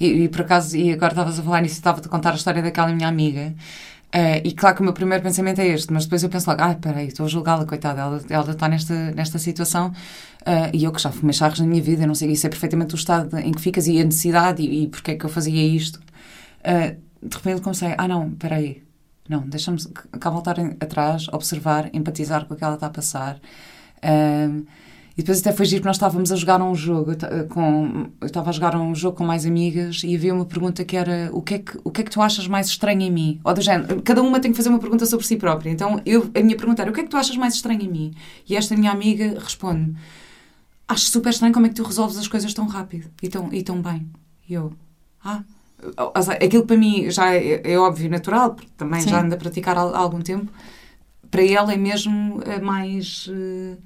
[0.00, 2.62] E, e, por acaso, e agora estavas a falar nisso, estava-te a contar a história
[2.62, 3.54] daquela minha amiga.
[4.14, 6.62] Uh, e claro que o meu primeiro pensamento é este, mas depois eu penso logo,
[6.62, 9.88] ah, peraí, estou a julgá-la, coitada, ela, ela está nesta, nesta situação
[10.42, 12.94] uh, e eu que já fumei charros na minha vida, não sei, isso é perfeitamente
[12.94, 15.62] o estado em que ficas e a necessidade e, e porque é que eu fazia
[15.62, 15.98] isto.
[16.60, 18.82] Uh, de repente comecei, ah não, peraí,
[19.26, 19.78] não, deixa-me
[20.20, 23.36] cá voltar atrás, observar, empatizar com o que ela está a passar.
[24.04, 24.66] Uh,
[25.12, 27.12] e depois até foi giro, nós estávamos a jogar um jogo,
[27.50, 30.96] com, eu estava a jogar um jogo com mais amigas e havia uma pergunta que
[30.96, 33.40] era o que é que, o que, é que tu achas mais estranho em mim?
[33.44, 35.70] Ou do género, cada uma tem que fazer uma pergunta sobre si própria.
[35.70, 37.88] Então eu, a minha pergunta era o que é que tu achas mais estranho em
[37.88, 38.14] mim?
[38.48, 39.94] E esta minha amiga responde
[40.92, 43.62] acho super estranho como é que tu resolves as coisas tão rápido e tão, e
[43.62, 44.08] tão bem.
[44.48, 44.72] E eu,
[45.24, 45.42] ah,
[46.42, 49.10] aquilo para mim já é, é óbvio natural, porque também Sim.
[49.10, 50.52] já ando a praticar há, há, algum tempo.
[51.30, 53.26] Para ela é mesmo eh, mais.
[53.26, 53.78] Uh,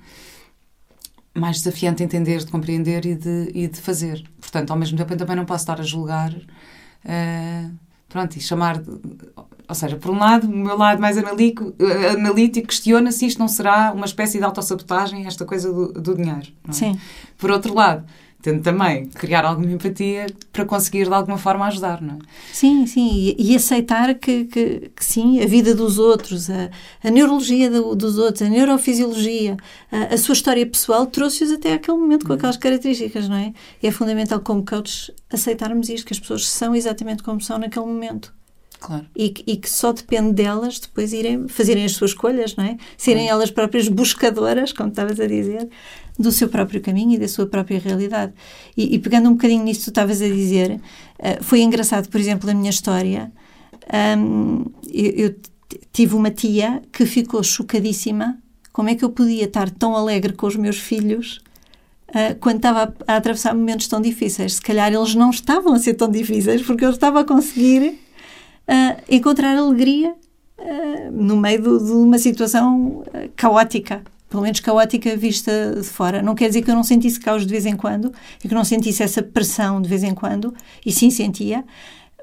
[1.37, 4.25] mais desafiante de entender, de compreender e de, e de fazer.
[4.41, 6.33] Portanto, ao mesmo tempo, eu também não posso estar a julgar.
[6.33, 7.71] Uh,
[8.09, 8.79] pronto, e chamar.
[8.79, 8.91] De,
[9.69, 11.75] ou seja, por um lado, o meu lado mais analítico,
[12.13, 16.49] analítico questiona se isto não será uma espécie de autossabotagem, esta coisa do, do dinheiro.
[16.69, 16.73] É?
[16.73, 17.01] Sim.
[17.37, 18.05] Por outro lado,
[18.47, 22.19] tento também criar alguma empatia para conseguir de alguma forma ajudar, não é?
[22.53, 26.71] Sim, sim, e, e aceitar que, que, que, sim, a vida dos outros, a,
[27.03, 29.57] a neurologia do, dos outros, a neurofisiologia,
[29.91, 32.39] a, a sua história pessoal trouxe-os até aquele momento com uhum.
[32.39, 33.53] aquelas características, não é?
[33.83, 37.87] E é fundamental como coaches aceitarmos isto, que as pessoas são exatamente como são naquele
[37.87, 38.33] momento.
[38.79, 39.07] Claro.
[39.17, 42.77] E, e, que só depende delas depois irem fazerem as suas escolhas, não é?
[42.97, 45.69] Serem elas próprias buscadoras, como estavas a dizer,
[46.19, 48.33] do seu próprio caminho e da sua própria realidade.
[48.77, 52.21] E, e pegando um bocadinho nisso que tu estavas a dizer, uh, foi engraçado, por
[52.21, 53.31] exemplo, a minha história.
[54.19, 55.37] Um, eu, eu
[55.93, 58.39] tive uma tia que ficou chocadíssima.
[58.73, 61.41] Como é que eu podia estar tão alegre com os meus filhos
[62.09, 64.55] Uh, quando estava a, a, atravessar momentos tão difíceis.
[64.55, 67.99] Se calhar eles não estavam a ser tão difíceis porque eu estava a conseguir
[68.69, 70.15] uh, encontrar alegria
[70.57, 76.23] uh, no meio do, de uma situação caótica pelo menos caótica vista de fora.
[76.23, 78.13] Não quer dizer que eu não sentisse caos de vez em quando
[78.45, 81.65] e que não sentisse essa pressão de vez em quando, e sim sentia,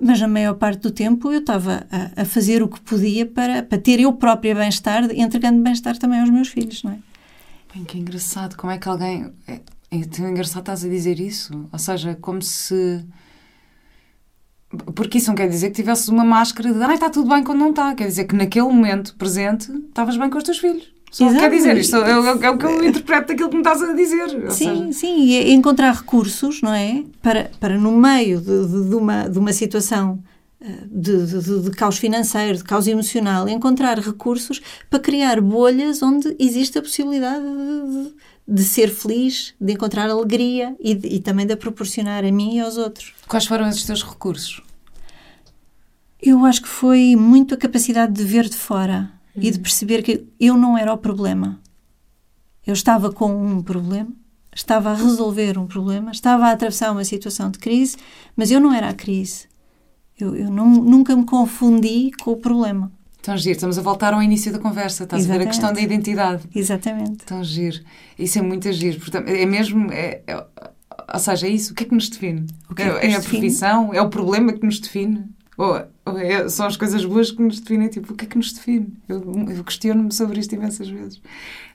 [0.02, 3.64] mas na maior parte do tempo eu estava a, a fazer o que podia para,
[3.64, 7.00] para ter eu própria bem-estar, entregando bem-estar também aos meus filhos, não é?
[7.74, 9.32] Bem, que engraçado, como é que alguém.
[9.48, 11.68] É, é tão engraçado estás a dizer isso.
[11.72, 13.04] Ou seja, como se.
[14.96, 17.60] Porque isso não quer dizer que tivesses uma máscara de ah, está tudo bem quando
[17.60, 17.96] não está.
[17.96, 20.92] Quer dizer que naquele momento presente estavas bem com os teus filhos.
[21.14, 21.42] Só Exato.
[21.42, 24.30] quer dizer, isto é, é, o que eu interpreto daquilo que me estás a dizer.
[24.50, 24.94] Sim, seja...
[24.94, 27.04] sim, e encontrar recursos, não é?
[27.22, 30.18] Para, para no meio de, de, de uma, de uma situação
[30.60, 36.36] eh, de, de, de, caos financeiro, de caos emocional, encontrar recursos para criar bolhas onde
[36.40, 38.16] existe a possibilidade de,
[38.48, 42.60] de ser feliz, de encontrar alegria e, e, também de a proporcionar a mim e
[42.60, 43.14] aos outros.
[43.28, 44.64] Quais foram esses teus recursos?
[46.20, 50.26] Eu acho que foi muito a capacidade de ver de fora e de perceber que
[50.40, 51.60] eu não era o problema.
[52.66, 54.12] Eu estava com um problema,
[54.56, 57.98] estava a resolver um problema, estava a atravessar uma situação de crise,
[58.36, 59.48] mas eu não era a crise.
[60.20, 62.92] Eu, eu não, nunca me confundi com o problema.
[63.22, 65.42] Tão giro, estamos a voltar ao início da conversa, estás Exatamente.
[65.42, 66.44] a ver a questão da identidade.
[66.54, 67.26] Exatamente.
[67.26, 67.80] Tão giro.
[68.20, 69.00] Isso é muito giro.
[69.00, 69.92] Portanto, é mesmo.
[69.92, 70.46] É, é,
[71.14, 71.72] ou seja, é isso.
[71.72, 72.46] O que é que nos define?
[72.76, 73.94] Que é, que é, é a profissão?
[73.94, 75.24] É o problema que nos define?
[75.58, 77.88] Ou, ou é, são as coisas boas que nos definem?
[77.88, 78.94] Tipo, o que é que nos define?
[79.08, 81.22] Eu, eu questiono-me sobre isto imensas vezes.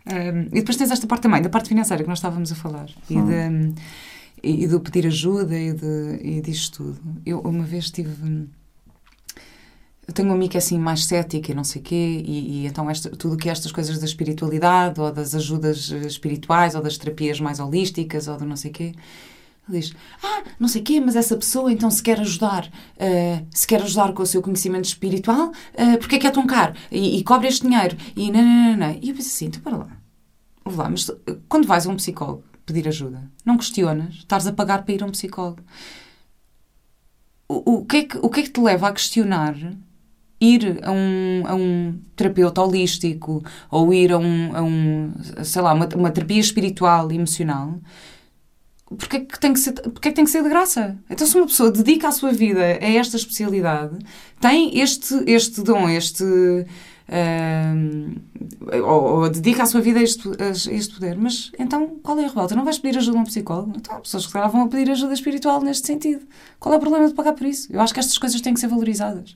[0.07, 2.89] Um, e depois tens esta parte também, da parte financeira que nós estávamos a falar.
[3.09, 3.75] E, de,
[4.43, 7.01] e, e, do pedir ajuda e, de, e disto tudo.
[7.25, 8.49] Eu uma vez tive.
[10.07, 12.67] Eu tenho um amigo é assim mais cético e não sei o quê, e, e
[12.67, 16.97] então esta, tudo que é estas coisas da espiritualidade, ou das ajudas espirituais, ou das
[16.97, 18.95] terapias mais holísticas, ou do não sei o quê,
[19.69, 23.67] diz, ah, não sei o quê, mas essa pessoa então se quer ajudar, uh, se
[23.67, 26.75] quer ajudar com o seu conhecimento espiritual, uh, porque é que é tão caro?
[26.91, 27.97] E, e cobra este dinheiro?
[28.17, 28.99] E não, não, não.
[29.01, 29.89] E eu penso assim, então para lá.
[30.67, 31.11] Lá, mas
[31.49, 35.07] quando vais a um psicólogo pedir ajuda, não questionas, estás a pagar para ir a
[35.07, 35.63] um psicólogo.
[37.49, 39.57] O, o, que, é que, o que é que te leva a questionar
[40.41, 45.13] ir a um, a um terapeuta holístico ou ir a um, a um
[45.43, 47.79] sei lá, uma, uma terapia espiritual emocional
[48.97, 50.97] porque é que tem que ser, porque é que tem que ser de graça?
[51.11, 53.99] Então, se uma pessoa dedica a sua vida a esta especialidade,
[54.41, 56.25] tem este, este dom, este.
[57.11, 58.21] Uh,
[58.85, 62.25] ou, ou, dedica a sua vida a este, a este poder, mas então qual é
[62.25, 62.55] a revolta?
[62.55, 63.73] Não vais pedir ajuda a um psicólogo?
[63.77, 66.27] Então, há pessoas que vão a pedir ajuda espiritual neste sentido.
[66.61, 67.73] Qual é o problema de pagar por isso?
[67.73, 69.35] Eu acho que estas coisas têm que ser valorizadas.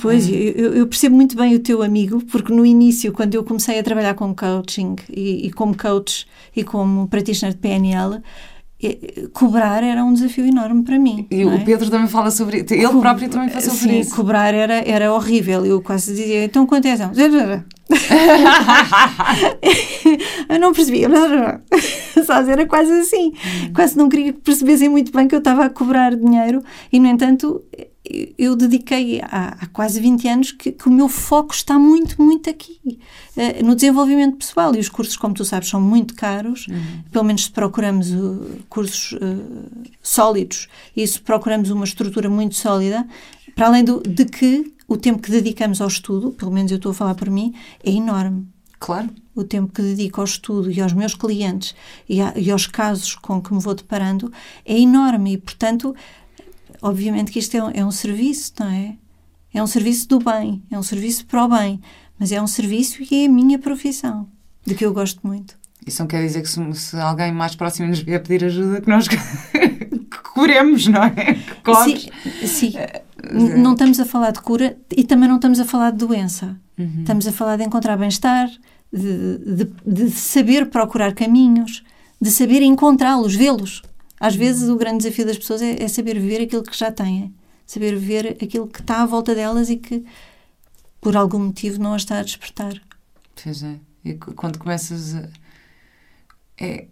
[0.00, 3.78] Pois, eu, eu, percebo muito bem o teu amigo, porque no início, quando eu comecei
[3.78, 8.22] a trabalhar com coaching e, e como coach e como practitioner de PNL,
[9.32, 11.26] cobrar era um desafio enorme para mim.
[11.30, 11.58] E o é?
[11.58, 12.74] Pedro também fala sobre isso.
[12.74, 14.10] Ele Co próprio também fala sobre sim, isso.
[14.10, 15.64] Sim, cobrar era, era horrível.
[15.64, 16.96] Eu quase dizia, então quanto é
[20.48, 21.08] eu não percebia.
[22.26, 23.28] Só era quase assim.
[23.28, 23.72] Hum.
[23.74, 26.62] Quase não queria que percebessem muito bem que eu estava a cobrar dinheiro
[26.92, 27.62] e, no entanto,
[28.36, 32.50] eu dediquei há, há, quase 20 anos que, que, o meu foco está muito, muito
[32.50, 32.78] aqui,
[33.36, 34.74] uh, no desenvolvimento pessoal.
[34.74, 36.66] E os cursos, como tu sabes, são muito caros.
[36.68, 37.02] Uhum.
[37.10, 39.64] Pelo menos se procuramos uh, cursos uh,
[40.02, 43.06] sólidos e se procuramos uma estrutura muito sólida,
[43.54, 46.92] para além do, de que o tempo que dedicamos ao estudo, pelo menos eu estou
[46.92, 48.46] a falar por mim, é enorme.
[48.78, 49.10] Claro.
[49.34, 51.74] O tempo que dedico ao estudo e aos meus clientes
[52.08, 54.30] e, a, e aos casos com que me vou deparando
[54.66, 55.94] é enorme e, portanto,
[56.82, 58.96] obviamente que isto é um, é um serviço, não é?
[59.54, 61.80] É um serviço do bem, é um serviço para o bem,
[62.18, 64.28] mas é um serviço e é a minha profissão,
[64.66, 65.56] de que eu gosto muito.
[65.86, 68.88] Isso não quer dizer que se, se alguém mais próximo nos vier pedir ajuda, que
[68.88, 69.06] nós
[70.32, 71.34] curemos, não é?
[71.62, 72.72] Que sim, sim.
[72.76, 76.56] Uh, não estamos a falar de cura e também não estamos a falar de doença.
[76.78, 77.00] Uhum.
[77.00, 78.48] Estamos a falar de encontrar bem-estar,
[78.92, 81.84] de, de, de saber procurar caminhos,
[82.20, 83.82] de saber encontrá-los, vê-los.
[84.22, 87.34] Às vezes o grande desafio das pessoas é, é saber ver aquilo que já têm,
[87.66, 90.04] saber ver aquilo que está à volta delas e que
[91.00, 92.80] por algum motivo não a está a despertar.
[93.42, 93.80] Pois é.
[94.04, 95.28] E quando começas a.
[96.56, 96.86] É,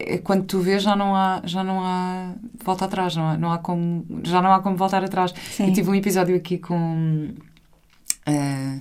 [0.00, 3.52] é, quando tu vês já não há já não há volta atrás não há, não
[3.52, 5.68] há como já não há como voltar atrás Sim.
[5.68, 7.32] eu tive um episódio aqui com
[8.26, 8.80] uh,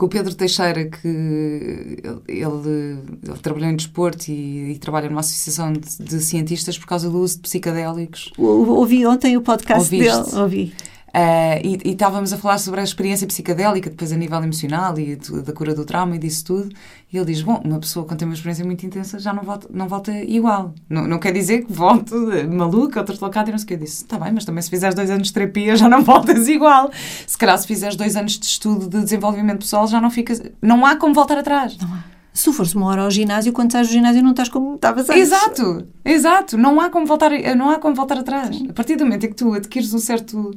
[0.00, 5.74] com o Pedro Teixeira, que ele, ele trabalhou em desporto e, e trabalha numa associação
[5.74, 8.32] de, de, cientistas por causa do uso de psicadélicos.
[8.38, 10.30] Ouvi ontem o podcast Ouviste?
[10.30, 10.42] dele.
[10.42, 10.74] Ouvi.
[11.10, 15.16] Uh, e, e, estávamos a falar sobre a experiência psicadélica, depois a nível emocional e
[15.16, 16.68] da cura do trauma e disso tudo.
[17.12, 19.66] E ele diz: Bom, uma pessoa quando tem uma experiência muito intensa já não volta,
[19.72, 20.72] não volta igual.
[20.88, 22.14] Não, não quer dizer que volte
[22.48, 23.74] maluca ou deslocada e não sei o que.
[23.74, 26.46] Eu disse: Está bem, mas também se fizeres dois anos de terapia já não voltas
[26.46, 26.90] igual.
[27.26, 30.40] Se calhar se fizeres dois anos de estudo de desenvolvimento pessoal já não ficas.
[30.62, 31.76] Não há como voltar atrás.
[31.78, 32.04] Não há.
[32.32, 35.10] Se tu fores uma hora ao ginásio, quando estás no ginásio não estás como estavas
[35.10, 35.22] antes.
[35.22, 36.56] Exato, exato.
[36.56, 38.56] Não há como voltar, não há como voltar atrás.
[38.68, 40.52] A partir do momento em que tu adquires um certo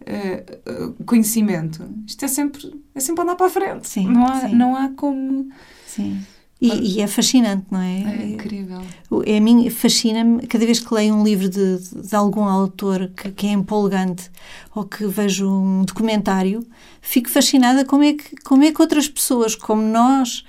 [0.00, 3.88] uh, conhecimento, isto é sempre, é sempre andar para a frente.
[3.88, 4.54] Sim, não, há, sim.
[4.54, 5.48] não há como.
[5.86, 6.20] Sim.
[6.58, 8.02] E, e, é fascinante, não é?
[8.02, 8.80] É incrível.
[9.26, 13.30] É, a mim fascina-me, cada vez que leio um livro de, de algum autor que,
[13.30, 14.30] que, é empolgante
[14.74, 16.66] ou que vejo um documentário,
[17.02, 20.44] fico fascinada como é que, como é que outras pessoas como nós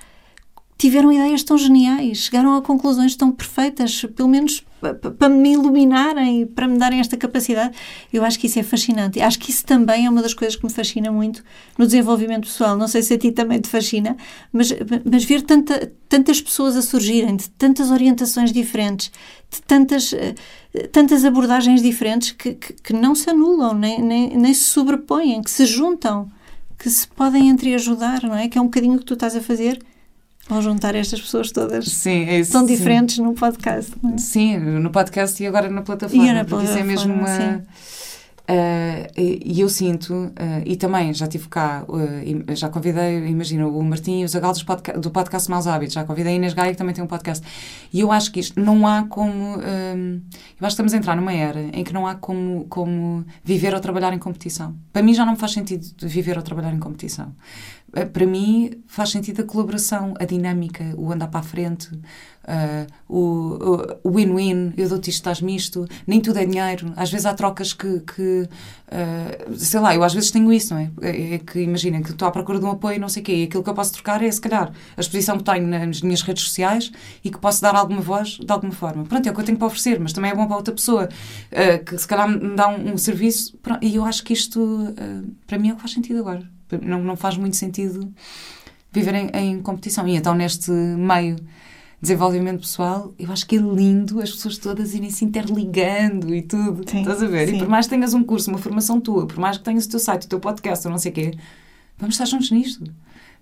[0.78, 4.64] tiveram ideias tão geniais, chegaram a conclusões tão perfeitas, pelo menos
[5.18, 7.74] para me iluminarem, para me darem esta capacidade.
[8.12, 9.20] Eu acho que isso é fascinante.
[9.20, 11.42] Acho que isso também é uma das coisas que me fascina muito
[11.76, 12.76] no desenvolvimento pessoal.
[12.76, 14.16] Não sei se a ti também te fascina,
[14.52, 14.72] mas,
[15.04, 19.10] mas ver tanta, tantas pessoas a surgirem, de tantas orientações diferentes,
[19.50, 20.34] de tantas, eh,
[20.92, 25.50] tantas abordagens diferentes que, que, que não se anulam, nem, nem, nem se sobrepõem, que
[25.50, 26.30] se juntam,
[26.78, 28.46] que se podem entreajudar, não é?
[28.46, 29.80] Que é um bocadinho o que tu estás a fazer
[30.48, 33.22] Vão juntar estas pessoas todas sim, é isso, tão diferentes sim.
[33.22, 33.92] no podcast.
[34.02, 34.18] Não é?
[34.18, 36.24] Sim, no podcast e agora na plataforma.
[36.24, 37.62] E na plataforma, isso é mesmo uma.
[38.50, 40.32] Uh, e eu sinto, uh,
[40.64, 44.98] e também já tive cá, uh, já convidei, imagina, o Martim e o Zagal podca
[44.98, 47.46] do podcast Maus Hábitos, já convidei a Inês Gaia, que também tem um podcast.
[47.92, 49.60] E eu acho que isto não há como.
[49.60, 50.22] eu
[50.60, 53.80] acho que estamos a entrar numa era em que não há como, como viver ou
[53.80, 54.74] trabalhar em competição.
[54.94, 57.34] Para mim já não faz sentido viver ou trabalhar em competição.
[58.12, 61.90] Para mim faz sentido a colaboração, a dinâmica, o andar para a frente,
[62.48, 66.92] uh, o win-win, eu dou-te isto, estás misto, nem tudo é dinheiro.
[66.96, 68.48] Às vezes há trocas que, que
[68.88, 70.90] uh, sei lá, eu às vezes tenho isso, não é?
[71.02, 73.34] É, é que imagina que estou à procura de um apoio, não sei o quê,
[73.34, 76.22] e aquilo que eu posso trocar é, se calhar, a exposição que tenho nas minhas
[76.22, 76.90] redes sociais
[77.22, 79.04] e que posso dar alguma voz de alguma forma.
[79.04, 81.08] Pronto, é o que eu tenho para oferecer, mas também é bom para outra pessoa
[81.08, 83.56] uh, que se calhar me dá um, um serviço.
[83.62, 84.94] Pronto, e eu acho que isto,
[85.46, 88.12] para mim, é o que faz sentido agora não, não faz muito sentido
[88.92, 90.06] viver em, em competição.
[90.06, 91.36] E então, neste meio
[92.00, 96.88] desenvolvimento pessoal, eu acho que é lindo as pessoas todas irem se interligando e tudo.
[96.88, 97.48] Sim, Estás a ver?
[97.48, 97.56] Sim.
[97.56, 99.90] E por mais que tenhas um curso, uma formação tua, por mais que tenhas o
[99.90, 101.34] teu site, o teu podcast, ou não sei o quê,
[101.98, 102.84] vamos estar juntos nisto.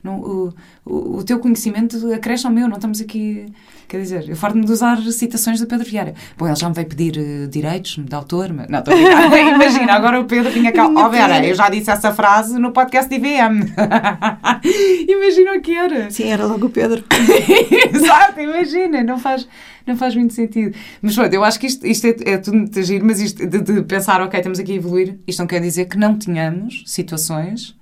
[0.06, 0.54] Não, o,
[0.84, 3.46] o, o, teu conhecimento acresce ao meu, não estamos aqui.
[3.88, 6.14] Quer dizer, eu farto-me de usar citações do Pedro Vieira.
[6.38, 8.68] Bom, ele já me veio pedir uh, direitos de autor, mas.
[8.68, 10.86] Não, estou a Imagina, agora o Pedro vinha cá.
[10.86, 13.74] Ó, oh, Vera, eu já disse essa frase no podcast de IVM.
[15.08, 16.08] imagina o que era.
[16.08, 17.02] Sim, era logo o Pedro.
[17.92, 19.48] Exato, imagina, não faz
[19.84, 20.76] não faz muito sentido.
[21.02, 23.60] Mas pronto, eu acho que isto, isto é, é tudo muito agir, mas isto de,
[23.60, 27.76] de, pensar, ok, estamos aqui a evoluir, isto não quer dizer que não tenhamos situações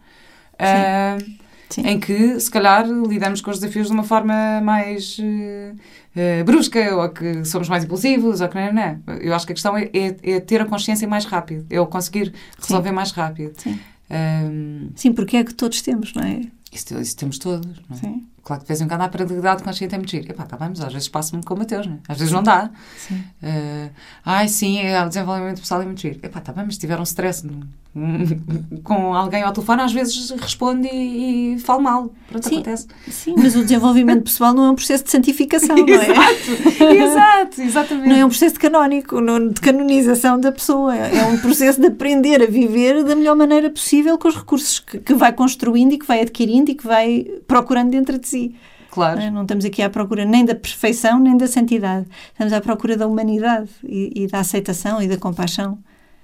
[0.54, 1.43] Uh,
[1.78, 6.94] em que, se calhar, lidamos com os desafios de uma forma mais uh, uh, brusca,
[6.96, 8.98] ou que somos mais impulsivos, ou que não, é, não é.
[9.20, 11.86] Eu acho que a questão é, é, é ter a consciência mais rápido, é o
[11.86, 12.94] conseguir resolver Sim.
[12.94, 13.52] mais rápido.
[13.56, 13.78] Sim.
[14.10, 16.42] Um, Sim, porque é que todos temos, não é?
[16.72, 18.00] Isso, isso temos todos, não é?
[18.00, 18.26] Sim.
[18.42, 20.30] Claro que de vez em quando a paralelidade consciente é muito giro.
[20.30, 21.98] Epá, tá bem, mas às vezes passo-me com o Mateus, né?
[22.06, 22.70] Às vezes não dá.
[22.98, 23.24] Sim.
[23.42, 23.90] Uh,
[24.22, 26.20] ai, sim, é, o desenvolvimento pessoal é muito giro.
[26.22, 27.46] Epá, tá bem, mas se tiver um stress
[28.82, 32.14] com alguém ao telefone, às vezes responde e, e fala mal.
[32.28, 32.88] Pronto, sim, acontece.
[33.08, 36.10] Sim, mas o desenvolvimento pessoal não é um processo de santificação, não é?
[36.10, 38.08] exato, exato, exatamente.
[38.08, 40.96] Não é um processo canónico, não, de canonização da pessoa.
[40.96, 44.98] É um processo de aprender a viver da melhor maneira possível com os recursos que,
[44.98, 48.54] que vai construindo e que vai adquirindo e que vai procurando dentro de si.
[48.90, 49.20] Claro.
[49.20, 52.06] Não, não estamos aqui à procura nem da perfeição nem da santidade.
[52.32, 55.78] Estamos à procura da humanidade e, e da aceitação e da compaixão.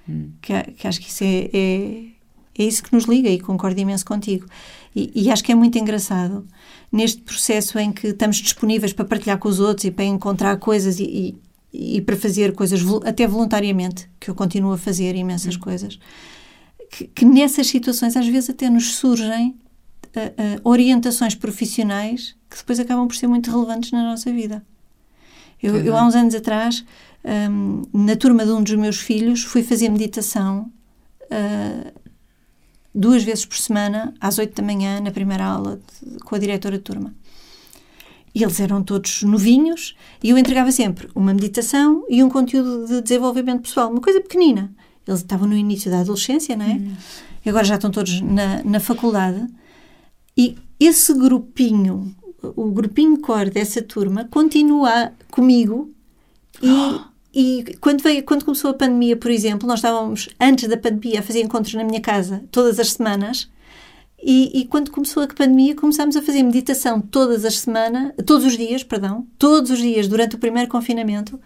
[0.07, 0.31] Hum.
[0.41, 2.05] Que, que, acho que isso é, é,
[2.57, 4.45] é, isso que nos liga e concordo imenso contigo.
[4.95, 6.45] E, e, acho que é muito engraçado
[6.91, 10.99] neste processo em que estamos disponíveis para partilhar com os outros e para encontrar coisas
[10.99, 11.37] e,
[11.73, 15.59] e, e para fazer coisas até voluntariamente, que eu continuo a fazer imensas hum.
[15.59, 15.99] coisas,
[16.91, 22.79] que, que, nessas situações às vezes até nos surgem uh, uh, orientações profissionais que depois
[22.79, 24.61] acabam por ser muito relevantes na nossa vida.
[25.63, 26.83] Eu, eu há uns anos atrás
[27.23, 30.71] um, na turma de um dos meus filhos, fui fazer meditação
[31.23, 32.01] uh,
[32.93, 36.77] duas vezes por semana, às oito da manhã, na primeira aula, de, com a diretora
[36.77, 37.13] de turma.
[38.33, 43.01] E eles eram todos novinhos e eu entregava sempre uma meditação e um conteúdo de
[43.01, 44.73] desenvolvimento pessoal, uma coisa pequenina.
[45.05, 46.73] Eles estavam no início da adolescência, não é?
[46.73, 46.95] Uhum.
[47.45, 49.47] E agora já estão todos na, na faculdade.
[50.37, 55.91] E esse grupinho, o grupinho core dessa turma, continua comigo
[56.61, 57.01] e
[57.33, 61.23] E quando, veio, quando começou a pandemia, por exemplo, nós estávamos, antes da pandemia, a
[61.23, 63.49] fazer encontros na minha casa todas as semanas.
[64.21, 68.55] E, e, quando começou a pandemia, começámos a fazer meditação todas as semanas, todos os
[68.55, 71.39] dias, perdão, todos os dias durante o primeiro confinamento.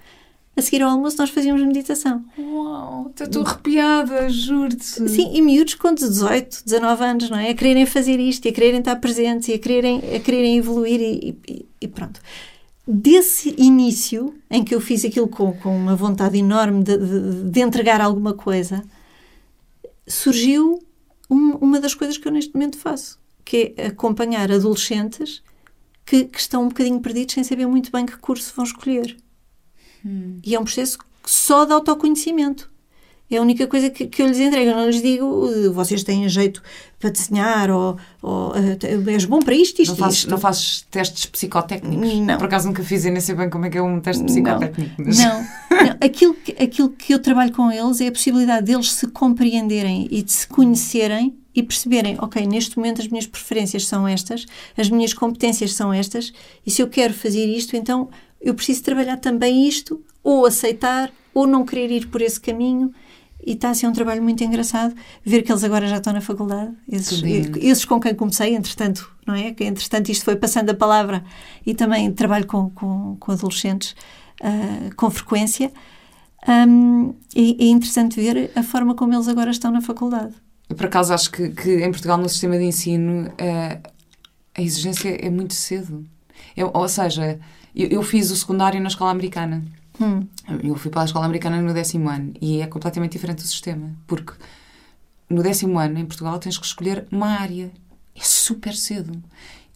[0.57, 2.25] A seguir ao almoço, nós fazíamos meditação.
[2.37, 4.83] Uau, estou arrepiada, juro-te.
[4.83, 7.49] Sim, e miúdos com 18, 19 anos, não é?
[7.49, 10.99] A quererem fazer isto, e a quererem estar presentes, e a quererem, a quererem evoluir,
[10.99, 12.19] e, e, e pronto
[12.87, 17.61] desse início, em que eu fiz aquilo com, com uma vontade enorme de, de, de
[17.61, 18.83] entregar alguma coisa,
[20.07, 20.79] surgiu
[21.29, 25.43] um, uma das coisas que eu neste momento faço, que é acompanhar adolescentes
[26.05, 29.17] que, que, estão um bocadinho perdidos sem saber muito bem que curso vão escolher.
[30.05, 30.39] Hum.
[30.43, 32.71] E é um processo só de autoconhecimento.
[33.29, 34.69] É a única coisa que, que eu lhes entrego.
[34.69, 36.61] Eu não lhes digo, vocês têm jeito
[36.99, 40.29] para desenhar ou, ou uh, és bom para isto, isto, não fazes, isto.
[40.29, 42.19] Não fazes testes psicotécnicos?
[42.19, 42.37] Não.
[42.37, 45.01] Por acaso nunca fiz e nem sei bem como é que é um teste psicotécnico.
[45.03, 45.17] Mas...
[45.17, 45.41] Não.
[45.41, 45.97] não.
[45.99, 50.21] Aquilo, que, aquilo que eu trabalho com eles é a possibilidade deles se compreenderem e
[50.21, 54.45] de se conhecerem e perceberem, ok, neste momento as minhas preferências são estas,
[54.77, 56.33] as minhas competências são estas,
[56.65, 58.09] e se eu quero fazer isto, então
[58.41, 62.93] eu preciso trabalhar também isto, ou aceitar, ou não querer ir por esse caminho
[63.45, 66.21] e está a ser um trabalho muito engraçado ver que eles agora já estão na
[66.21, 67.21] faculdade, esses,
[67.57, 69.53] esses com quem comecei, entretanto, não é?
[69.53, 71.23] Que entretanto isto foi passando a palavra
[71.65, 73.95] e também trabalho com, com, com adolescentes
[74.41, 75.71] uh, com frequência.
[76.47, 80.33] Um, e é interessante ver a forma como eles agora estão na faculdade.
[80.67, 83.89] Por acaso, acho que, que em Portugal, no sistema de ensino, uh,
[84.55, 86.05] a exigência é muito cedo.
[86.57, 87.39] Eu, ou seja,
[87.75, 89.63] eu, eu fiz o secundário na escola americana.
[89.99, 90.27] Hum.
[90.63, 93.91] Eu fui para a escola americana no décimo ano e é completamente diferente o sistema,
[94.05, 94.33] porque
[95.29, 97.71] no décimo ano, em Portugal, tens que escolher uma área.
[98.15, 99.21] É super cedo.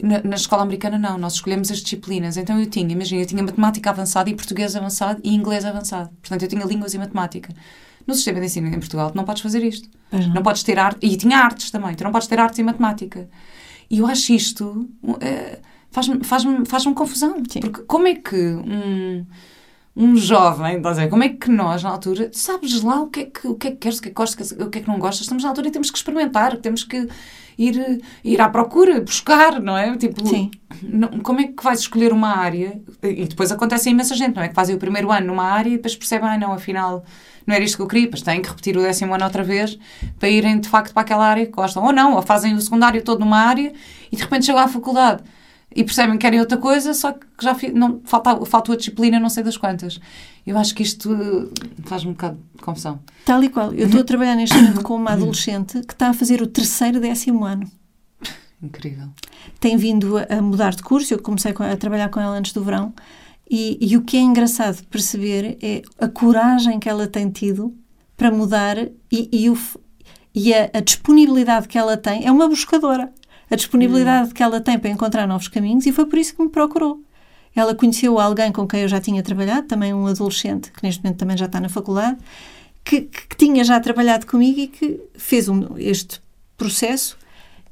[0.02, 1.18] Na, na, escola americana, não.
[1.18, 2.36] Nós escolhemos as disciplinas.
[2.36, 6.10] Então eu tinha, imagina, eu tinha matemática avançada e português avançado e inglês avançado.
[6.22, 7.52] Portanto, eu tinha línguas e matemática.
[8.06, 9.88] No sistema de ensino em Portugal, tu não podes fazer isto.
[10.10, 10.34] Não.
[10.34, 10.42] não.
[10.42, 11.04] podes ter arte.
[11.04, 11.94] E tinha artes também.
[11.94, 13.28] Tu não podes ter artes e matemática.
[13.90, 14.88] E eu acho isto.
[15.02, 15.18] Uh,
[15.90, 17.42] faz-me faz faz confusão.
[17.48, 17.60] Sim.
[17.60, 19.26] Porque como é que um
[19.96, 23.20] um jovem, estás a dizer, como é que nós, na altura, sabes lá o que
[23.20, 24.82] é que, o que, é que queres, o que é que gostas, o que é
[24.82, 27.08] que não gostas, estamos na altura e temos que experimentar, temos que
[27.58, 29.96] ir, ir à procura, buscar, não é?
[29.96, 30.50] Tipo, Sim.
[30.82, 32.80] Não, como é que vais escolher uma área?
[33.02, 34.48] E depois acontece a imensa gente, não é?
[34.48, 37.04] Que fazem o primeiro ano numa área e depois percebem, ah, não, afinal
[37.46, 39.78] não era isto que eu queria, depois têm que repetir o décimo ano outra vez
[40.18, 41.82] para irem de facto para aquela área que gostam.
[41.84, 43.72] Ou não, ou fazem o secundário todo numa área
[44.10, 45.22] e de repente chegam à faculdade
[45.74, 49.28] e percebem que querem outra coisa, só que já não, falta, falta a disciplina, não
[49.28, 50.00] sei das quantas.
[50.46, 51.50] Eu acho que isto
[51.84, 53.00] faz-me um bocado de confusão.
[53.24, 53.72] Tal e qual.
[53.72, 56.98] Eu estou a trabalhar neste momento com uma adolescente que está a fazer o terceiro
[56.98, 57.70] décimo ano.
[58.62, 59.08] Incrível.
[59.60, 62.92] Tem vindo a mudar de curso, eu comecei a trabalhar com ela antes do verão,
[63.48, 67.74] e, e o que é engraçado perceber é a coragem que ela tem tido
[68.16, 68.76] para mudar
[69.10, 69.58] e, e o,
[70.34, 73.12] E a, a disponibilidade que ela tem é uma buscadora.
[73.50, 76.48] A disponibilidade que ela tem para encontrar novos caminhos e foi por isso que me
[76.48, 77.02] procurou.
[77.54, 81.18] Ela conheceu alguém com quem eu já tinha trabalhado, também um adolescente, que neste momento
[81.18, 82.16] também já está na faculdade,
[82.84, 86.20] que, que, que tinha já trabalhado comigo e que fez um, este
[86.56, 87.18] processo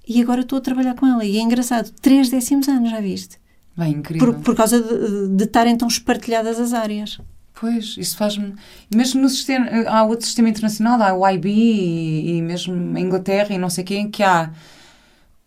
[0.06, 1.24] e agora estou a trabalhar com ela.
[1.24, 3.38] E é engraçado, três décimos anos, já viste?
[3.76, 4.32] Bem, incrível.
[4.32, 7.20] Por, por causa de, de estarem tão espartilhadas as áreas.
[7.60, 8.54] Pois, isso faz-me.
[8.92, 9.66] Mesmo no sistema.
[9.86, 13.84] Há outro sistema internacional, há o IB e, e mesmo a Inglaterra e não sei
[13.84, 14.50] quem, que há.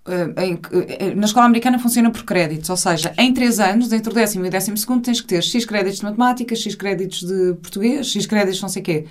[0.07, 0.33] Eh,
[0.99, 4.45] eh, na escola americana funciona por créditos, ou seja, em 3 anos, entre o décimo
[4.45, 8.07] e o décimo segundo, tens que ter X créditos de matemática, X créditos de português,
[8.07, 9.05] X créditos não sei quê.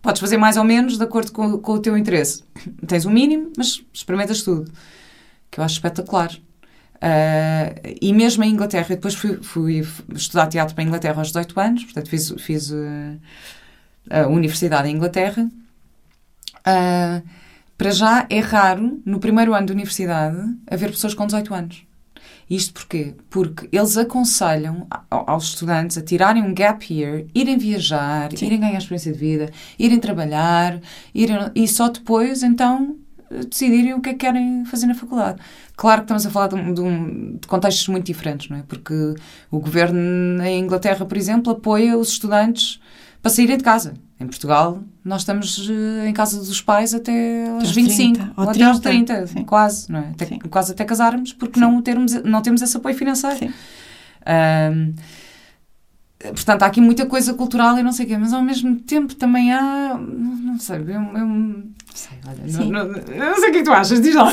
[0.00, 2.44] Podes fazer mais ou menos de acordo com, com o teu interesse.
[2.86, 4.70] Tens o mínimo, mas experimentas tudo.
[5.50, 6.30] Que eu acho espetacular.
[7.00, 11.28] Ah, e mesmo em Inglaterra, eu depois fui, fui estudar teatro para a Inglaterra aos
[11.28, 12.72] 18 anos, portanto fiz, fiz
[14.10, 15.48] ah, a universidade em Inglaterra.
[16.64, 17.22] Ah,
[17.78, 20.36] para já é raro, no primeiro ano de universidade,
[20.70, 21.86] haver pessoas com 18 anos.
[22.50, 23.14] Isto porquê?
[23.30, 29.12] Porque eles aconselham aos estudantes a tirarem um gap year, irem viajar, irem ganhar experiência
[29.12, 30.80] de vida, irem trabalhar,
[31.14, 32.96] irem, e só depois, então,
[33.50, 35.38] decidirem o que é que querem fazer na faculdade.
[35.76, 38.62] Claro que estamos a falar de, um- de um- de contextos muito diferentes, não é?
[38.66, 39.14] Porque
[39.50, 42.80] o governo em Inglaterra, por exemplo, apoia os estudantes
[43.22, 43.94] para saírem de casa.
[44.20, 48.44] Em Portugal, nós estamos eh, em casa dos pais até aos Aos 25, 30, ou
[48.44, 49.44] ou até aos 30, 30, sim.
[49.44, 50.08] quase, não é?
[50.10, 53.52] Até- quase até casarmos, porque não, termos, não temos esse apoio financeiro.
[54.26, 54.94] Ahm,
[56.18, 59.14] portanto, há aqui muita coisa cultural e não sei o quê, mas ao mesmo tempo
[59.14, 59.94] também há.
[59.96, 60.84] Não, sei, eu,
[61.16, 61.62] eu
[61.94, 62.70] sei, olha, Sim.
[62.70, 64.32] não, não- não sei o que é que tu achas, diz lá.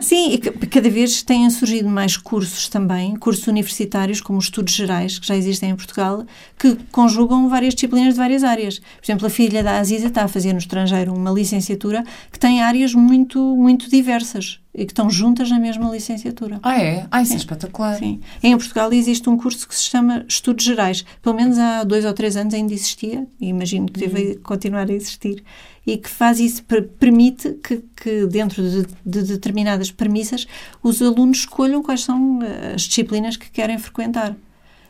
[0.00, 4.74] Sim, e ca- cada vez têm surgido mais cursos também, cursos universitários, como os estudos
[4.74, 6.24] gerais, que já existem em Portugal,
[6.58, 8.78] que conjugam várias disciplinas de várias áreas.
[8.78, 12.62] Por exemplo, a filha da Aziza está a fazer no estrangeiro uma licenciatura que tem
[12.62, 16.60] áreas muito, muito diversas e que estão juntas na mesma licenciatura.
[16.62, 17.06] Ah, é?
[17.10, 17.98] Ah, isso é espetacular.
[17.98, 18.20] Sim.
[18.42, 21.02] Em Portugal existe um curso que se chama Estudos Gerais.
[21.22, 24.92] Pelo menos há dois ou três anos ainda existia, e imagino que deve continuar a
[24.92, 25.42] existir,
[25.86, 30.46] e que faz isso, per- permite que, que dentro de, de determinadas premissas,
[30.82, 34.34] os alunos escolham quais são eh, as disciplinas que querem frequentar.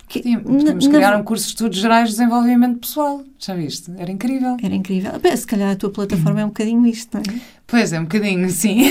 [0.08, 3.22] Que, Sim, na- podemos na- criar um curso de estudos gerais de desenvolvimento pessoal.
[3.40, 3.90] Já viste?
[3.98, 4.56] Era incrível.
[4.62, 5.10] Era incrível.
[5.20, 7.38] Bem, se calhar a tua plataforma é um bocadinho isto, não é?
[7.66, 8.82] Pois é, um bocadinho, sim.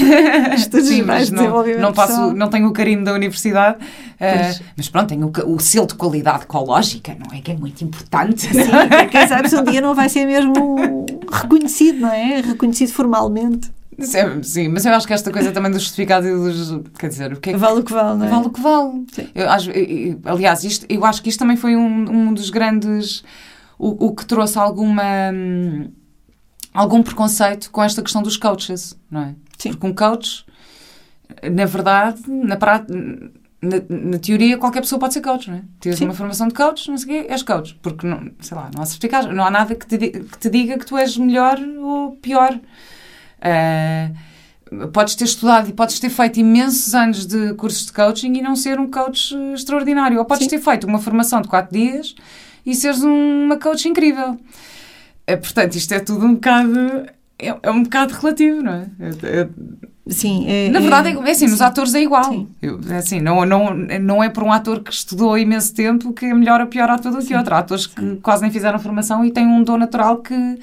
[0.55, 2.33] Estudos sim, gerais de não, desenvolvimento não, passo, pessoal.
[2.33, 3.77] não tenho o carinho da universidade.
[4.19, 4.61] Pois.
[4.75, 7.41] mas pronto, tenho o, o selo de qualidade ecológica, não é?
[7.41, 8.41] Que é muito importante.
[8.41, 8.51] Sim,
[9.09, 12.41] quem sabe se um dia não vai ser mesmo reconhecido, não é?
[12.41, 13.71] Reconhecido formalmente.
[13.99, 16.81] Sim, Sim, mas eu acho que esta coisa também do justificado e dos.
[16.99, 17.59] Quer dizer, o que é que.
[17.59, 18.29] Vale o que vale, não é?
[18.29, 19.05] Vale o que vale.
[19.33, 23.23] Eu acho- eu- aliás, isto, eu acho que isto também foi um, um dos grandes.
[23.77, 25.03] O, o que trouxe alguma.
[25.33, 25.89] hum,
[26.73, 29.35] algum preconceito com esta questão dos coaches, não é?
[29.57, 29.71] Sim.
[29.71, 30.45] Porque um coach,
[31.51, 32.85] na verdade, na, prá-
[33.61, 33.77] na,
[34.11, 35.61] na teoria, qualquer pessoa pode ser coach, não é?
[35.79, 37.79] Tens uma formação de coach, não sei o quê, és coach.
[37.81, 40.77] Porque, não, sei lá, não há certificado, não há nada que te, que te diga
[40.77, 42.59] que tu és melhor ou pior.
[43.47, 44.09] Ah,
[44.91, 48.55] podes ter estudado e podes ter feito imensos anos de cursos de coaching e não
[48.55, 50.17] ser um coach eh, extraordinário.
[50.17, 50.49] Ou podes Sim.
[50.49, 52.15] ter feito uma formação de 4 dias
[52.65, 54.37] e seres uma coach incrível.
[55.27, 57.05] Eh, Portanto, isto é tudo um bocado.
[57.37, 58.87] É, é um bocado relativo, não é?
[58.99, 59.49] É- é-
[60.07, 61.63] Sim, é, na verdade, é, é assim, nos sim.
[61.63, 62.25] atores é igual.
[62.25, 62.47] Sim.
[62.61, 66.25] Eu- é assim, não, não, não é por um ator que estudou imenso tempo que
[66.27, 67.55] é melhor ou pior ator do que outro.
[67.55, 70.59] Há atores que quase nem fizeram formação e têm um dom natural que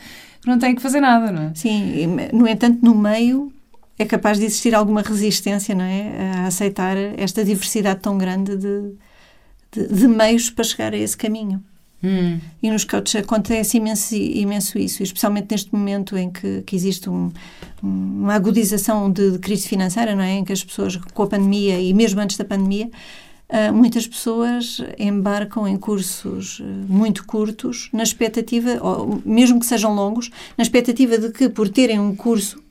[0.46, 1.52] não têm que fazer nada, não é?
[1.54, 3.52] Sim, no entanto, no meio
[3.98, 6.32] é capaz de existir alguma resistência, não é?
[6.36, 8.92] A aceitar esta diversidade tão grande de,
[9.70, 11.62] de, de meios para chegar a esse caminho.
[12.04, 12.40] Hum.
[12.60, 17.30] E nos coaches acontece imenso, imenso isso, especialmente neste momento em que, que existe um-
[17.80, 20.32] um- uma agudização de, de crise financeira, não é?
[20.32, 22.90] Em que as pessoas, com a pandemia e mesmo antes da pandemia,
[23.72, 30.30] muitas pessoas embarcam em cursos ah, muito curtos, na expectativa, ou mesmo que sejam longos,
[30.56, 32.62] na expectativa de que por terem um curso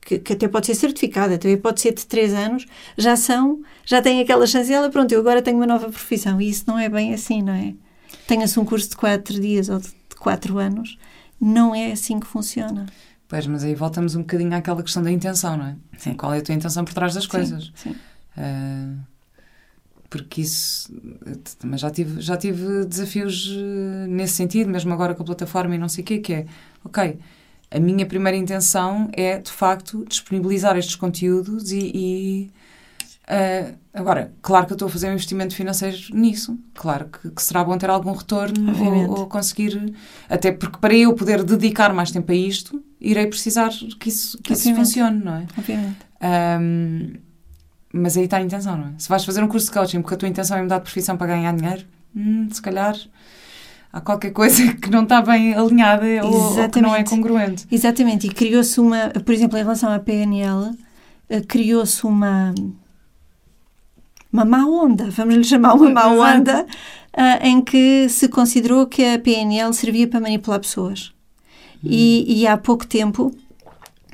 [0.00, 2.66] que, que até pode ser certificado, até pode ser de três anos,
[2.96, 6.40] já são, já têm aquela chancela, pronto, eu agora tenho uma nova profissão.
[6.40, 7.74] E isso não é bem assim, não é?
[8.26, 10.96] Tenha-se um curso de quatro dias ou de de quatro anos,
[11.40, 12.86] não é assim que funciona.
[13.28, 15.76] Pois, mas aí voltamos um bocadinho àquela questão da intenção, não é?
[15.98, 16.14] Sim.
[16.14, 17.72] Qual é a tua intenção por trás das coisas?
[17.74, 17.96] Sim, sim.
[18.36, 18.94] Ah,
[20.14, 20.92] porque isso
[21.58, 25.78] também já tive, já tive desafios eh, nesse sentido, mesmo agora com a plataforma e
[25.78, 26.46] não sei o quê, que é
[26.84, 27.18] ok,
[27.68, 32.50] a minha primeira intenção é de facto disponibilizar estes conteúdos e, e,
[33.26, 37.42] ah, agora, claro que eu estou a fazer um investimento financeiro nisso, claro que, que
[37.42, 39.96] será bom ter algum retorno ou, ou conseguir,
[40.28, 44.52] até porque para eu poder dedicar mais tempo a isto irei precisar que isso, que
[44.52, 45.46] isso funcione, não é?
[45.58, 45.98] Obviamente.
[46.22, 47.23] Um,
[47.94, 48.92] mas aí está a intenção, não é?
[48.98, 51.16] Se vais fazer um curso de coaching porque a tua intenção é mudar de profissão
[51.16, 51.84] para ganhar dinheiro,
[52.14, 52.96] hum, se calhar
[53.92, 57.66] há qualquer coisa que não está bem alinhada ou, ou, que não é congruente.
[57.70, 60.76] Exatamente, e criou-se uma, por exemplo, em relação à PNL,
[61.30, 62.52] eh, criou-se uma
[64.32, 66.66] uma má onda, vamos lhe chamar uma má onda,
[67.16, 71.12] uh, em que se considerou que a PNL servia para manipular pessoas.
[71.76, 71.88] Hum.
[71.88, 73.32] E, e, há pouco tempo,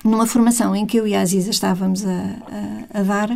[0.05, 2.11] numa formação em que eu e a Aziza estávamos a,
[2.93, 3.31] a, a dar,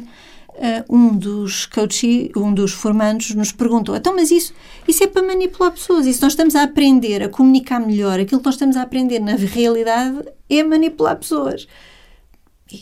[0.89, 4.53] um dos coaches, um dos formandos nos perguntou, então mas isso,
[4.87, 8.47] isso é para manipular pessoas, isso nós estamos a aprender a comunicar melhor, aquilo que
[8.47, 11.67] nós estamos a aprender na realidade é manipular pessoas.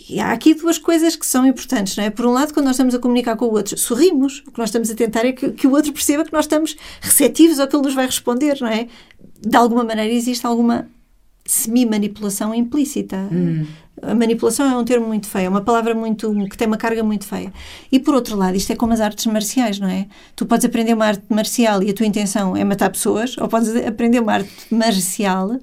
[0.09, 2.11] E há aqui duas coisas que são importantes, não é?
[2.11, 4.43] Por um lado, quando nós estamos a comunicar com o outro, sorrimos.
[4.47, 6.77] O que nós estamos a tentar é que, que o outro perceba que nós estamos
[7.01, 8.87] receptivos ao que ele nos vai responder, não é?
[9.41, 10.89] De alguma maneira existe alguma
[11.45, 13.17] semi-manipulação implícita.
[13.31, 13.67] Hum.
[14.01, 17.03] A manipulação é um termo muito feio, é uma palavra muito que tem uma carga
[17.03, 17.53] muito feia.
[17.91, 20.07] E por outro lado, isto é como as artes marciais, não é?
[20.35, 23.75] Tu podes aprender uma arte marcial e a tua intenção é matar pessoas, ou podes
[23.77, 25.59] aprender uma arte marcial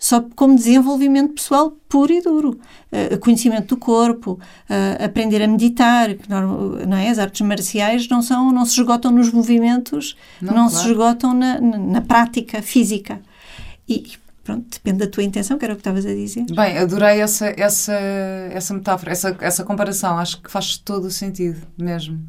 [0.00, 2.58] só como desenvolvimento pessoal puro e duro.
[2.90, 7.10] Uh, conhecimento do corpo, uh, aprender a meditar, não, não, é?
[7.10, 10.84] As artes marciais não, são, não se esgotam nos movimentos, não, não claro.
[10.84, 13.20] se esgotam na, na, na, prática física.
[13.86, 14.04] E
[14.50, 16.44] pronto, depende da tua intenção, que era o que estavas a dizer.
[16.54, 20.18] Bem, adorei essa, essa, essa metáfora, essa, essa comparação.
[20.18, 22.26] Acho que faz todo o sentido mesmo.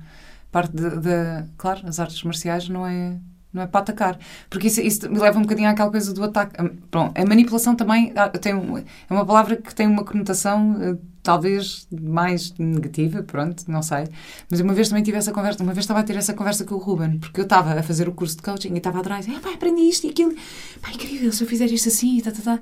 [0.51, 3.17] Parte de, de claro, as artes marciais não é
[3.53, 4.19] não é para atacar.
[4.49, 6.55] Porque isso, isso me leva um bocadinho àquela coisa do ataque.
[6.89, 11.87] Pronto, a manipulação também ah, tem, é uma palavra que tem uma conotação eh, talvez
[11.91, 14.07] mais negativa, pronto, não sei.
[14.49, 16.75] Mas uma vez também tive essa conversa, uma vez estava a ter essa conversa com
[16.75, 19.39] o Ruben, porque eu estava a fazer o curso de coaching e estava atrás, ah,
[19.41, 20.33] pai, aprendi isto e aquilo,
[20.81, 22.59] pai, incrível, se eu fizer isto assim e tá, tá, tá.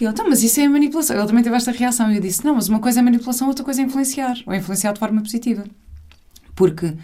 [0.00, 1.16] E ele, então, mas isso é manipulação.
[1.16, 3.64] Ele também teve esta reação e eu disse, não, mas uma coisa é manipulação, outra
[3.64, 5.64] coisa é influenciar, ou influenciar de forma positiva.
[6.54, 6.94] Porque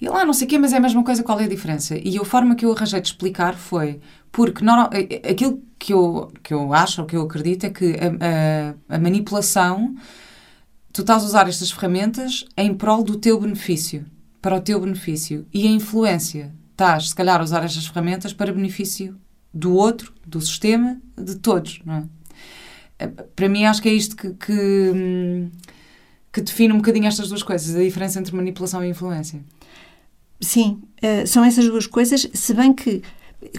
[0.00, 1.96] e lá, não sei o quê, mas é a mesma coisa, qual é a diferença?
[1.96, 4.90] E a forma que eu arranjei de explicar foi porque não,
[5.28, 8.98] aquilo que eu, que eu acho, ou que eu acredito, é que a, a, a
[8.98, 9.94] manipulação,
[10.92, 14.04] tu estás a usar estas ferramentas em prol do teu benefício,
[14.42, 15.46] para o teu benefício.
[15.52, 19.16] E a influência, estás, se calhar, a usar estas ferramentas para benefício
[19.52, 23.06] do outro, do sistema, de todos, não é?
[23.34, 25.50] Para mim, acho que é isto que, que,
[26.32, 29.42] que define um bocadinho estas duas coisas, a diferença entre manipulação e influência.
[30.40, 33.02] Sim, uh, são essas duas coisas, se bem que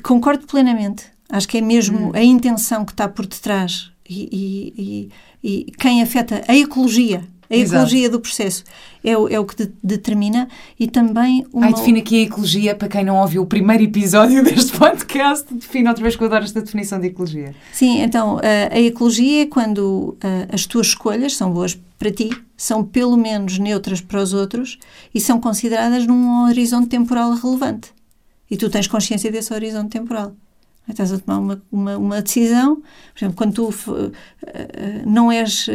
[0.04, 1.06] concordo plenamente.
[1.30, 2.12] Acho que é mesmo hum.
[2.14, 5.12] a intenção que está por detrás e, e,
[5.44, 8.18] e, e quem afeta a ecologia a ecologia Exato.
[8.18, 8.64] do processo
[9.04, 11.68] é o, é o que de, determina e também uma...
[11.68, 15.54] Ai, define aqui a ecologia para quem não ouviu o primeiro episódio deste podcast.
[15.54, 17.56] Define outra vez que eu adoro esta definição de ecologia.
[17.72, 22.30] Sim, então a, a ecologia é quando a, as tuas escolhas são boas para ti,
[22.56, 24.78] são pelo menos neutras para os outros
[25.14, 27.94] e são consideradas num horizonte temporal relevante.
[28.50, 30.34] E tu tens consciência desse horizonte temporal.
[30.88, 34.12] Estás a tomar uma, uma, uma, decisão, por exemplo, quando tu uh,
[35.06, 35.72] não és, uh,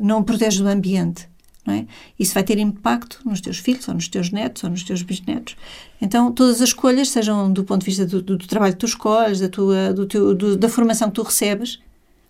[0.00, 1.28] não proteges o ambiente,
[1.66, 1.86] não é?
[2.18, 5.56] Isso vai ter impacto nos teus filhos, ou nos teus netos, ou nos teus bisnetos.
[6.00, 8.86] Então, todas as escolhas, sejam do ponto de vista do, do, do trabalho que tu
[8.86, 11.78] escolhes, da, tua, do teu, do, da formação que tu recebes,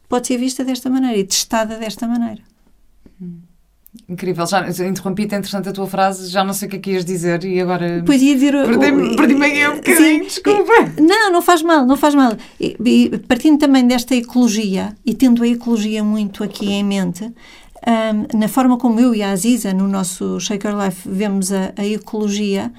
[0.08, 2.42] pode ser vista desta maneira e testada desta maneira.
[3.20, 3.40] Hum.
[4.08, 7.04] Incrível, já interrompi-te, entretanto, a tua frase, já não sei o que é que ias
[7.04, 8.02] dizer e agora.
[8.04, 8.52] Pois ia dizer.
[8.52, 10.72] Perdi-me perdi aí um bocadinho, desculpa.
[11.00, 12.36] Não, não faz mal, não faz mal.
[12.60, 18.38] E, e, partindo também desta ecologia e tendo a ecologia muito aqui em mente, um,
[18.38, 22.72] na forma como eu e a Aziza, no nosso Shaker Life, vemos a, a ecologia,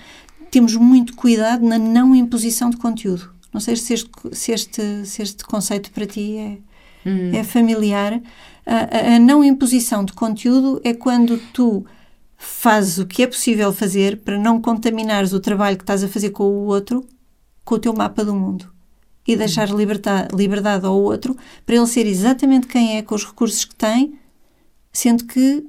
[0.52, 3.32] temos muito cuidado na não imposição de conteúdo.
[3.54, 6.58] Não sei se este, se este, se este conceito para ti é,
[7.08, 7.32] hum.
[7.34, 8.22] é familiar
[8.66, 11.86] a, a não imposição de conteúdo é quando tu
[12.36, 16.32] fazes o que é possível fazer para não contaminares o trabalho que estás a fazer
[16.32, 17.08] com o outro
[17.64, 18.72] com o teu mapa do mundo
[19.28, 21.36] e deixar liberdade, liberdade ao outro
[21.66, 24.18] para ele ser exatamente quem é com os recursos que tem,
[24.94, 25.66] sendo que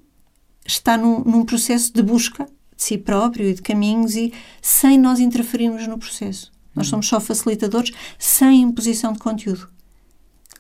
[0.64, 2.45] está num, num processo de busca
[2.76, 4.32] de si próprio e de caminhos e
[4.62, 6.53] sem nós interferirmos no processo.
[6.74, 6.91] Nós uhum.
[6.91, 9.68] somos só facilitadores sem imposição de conteúdo.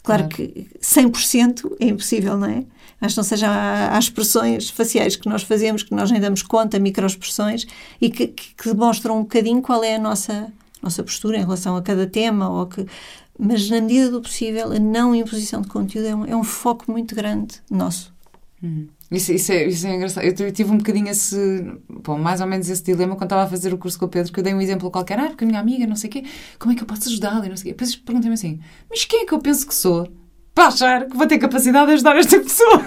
[0.08, 0.28] Claro é.
[0.28, 2.64] que 100% é impossível, não é?
[2.98, 7.66] Mas não seja as expressões faciais que nós fazemos, que nós nem damos conta, microexpressões,
[8.00, 10.50] e que, que, que, demonstram um bocadinho qual é a nossa,
[10.82, 12.86] nossa postura em relação a cada tema, ou que,
[13.38, 16.90] mas na medida do possível, a não imposição de conteúdo é um, é um foco
[16.90, 18.10] muito grande nosso.
[18.62, 18.88] Hum.
[19.10, 20.24] Isso, isso, é, isso é engraçado.
[20.24, 21.36] Eu tive um bocadinho esse,
[21.88, 24.32] bom, mais ou menos esse dilema quando estava a fazer o curso com o Pedro,
[24.32, 26.24] que eu dei um exemplo qualquer, ah, porque a minha amiga, não sei o quê,
[26.58, 27.78] como é que eu posso ajudá-la e não sei o quê.
[27.78, 30.08] Depois perguntei-me assim, mas quem é que eu penso que sou
[30.58, 32.84] para achar que vou ter capacidade de ajudar esta pessoa.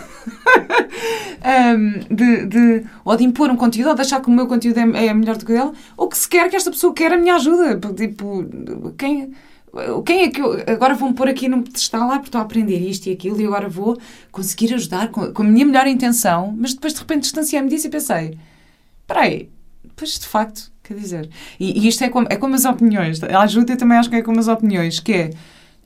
[1.77, 4.77] um, de, de, ou de impor um conteúdo, ou de achar que o meu conteúdo
[4.77, 7.17] é, é melhor do que o dela, ou que sequer que esta pessoa quer a
[7.17, 7.79] minha ajuda.
[7.93, 8.45] Tipo,
[8.97, 9.31] quem,
[10.05, 12.77] quem é que eu agora vou-me pôr aqui no pedestal lá porque estou a aprender
[12.77, 13.97] isto e aquilo e agora vou
[14.31, 17.89] conseguir ajudar com, com a minha melhor intenção, mas depois de repente distanciei-me disso e
[17.89, 18.37] pensei:
[19.01, 19.49] espera aí,
[19.95, 21.29] pois de facto, quer dizer.
[21.57, 23.23] E, e, isto é como, é como as opiniões.
[23.23, 25.29] A ajuda eu também acho que é como as opiniões, que é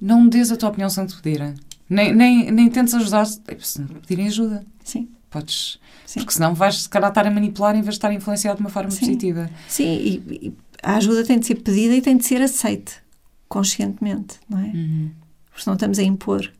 [0.01, 1.53] não des a tua opinião sem te pedirem.
[1.87, 4.65] Nem, nem, nem tentes ajudar se não pedirem ajuda.
[4.83, 5.09] Sim.
[5.29, 5.79] Podes.
[6.07, 6.21] Sim.
[6.21, 8.61] Porque senão vais, se calhar, estar a manipular em vez de estar a influenciar de
[8.61, 8.99] uma forma Sim.
[9.01, 9.49] positiva.
[9.67, 13.04] Sim, e, e, a ajuda tem de ser pedida e tem de ser aceite
[13.47, 14.67] conscientemente, não é?
[14.67, 15.11] Uhum.
[15.45, 16.51] Porque senão estamos a impor.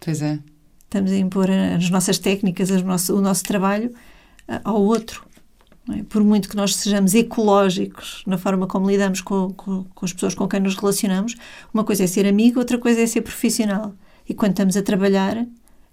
[0.00, 0.38] Pois é.
[0.84, 3.94] Estamos a impor as nossas técnicas, as nosso, o nosso trabalho
[4.62, 5.26] ao outro.
[5.90, 6.02] É?
[6.04, 10.34] Por muito que nós sejamos ecológicos na forma como lidamos com, com, com, as pessoas
[10.34, 11.36] com quem nos relacionamos,
[11.72, 13.94] uma coisa é ser amigo, outra coisa é ser profissional.
[14.26, 15.46] E quando estamos a trabalhar,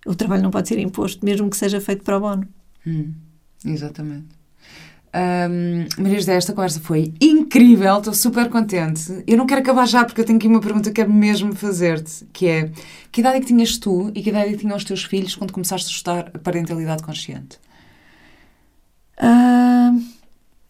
[0.06, 2.48] o trabalho não pode ser imposto, mesmo que seja feito para o bono.
[2.88, 3.14] Hum,
[3.66, 4.41] exatamente.
[5.14, 9.24] Um, Maria José, esta conversa foi incrível, estou super contente.
[9.28, 12.26] Eu não quero acabar já porque eu tenho aqui uma pergunta que quero mesmo fazer-te,
[12.32, 12.72] que é
[13.12, 15.36] que idade é que tinhas tu e que idade é que tinham os teus filhos
[15.36, 17.60] quando começaste a estudar a parentalidade consciente?
[19.18, 20.02] Uh,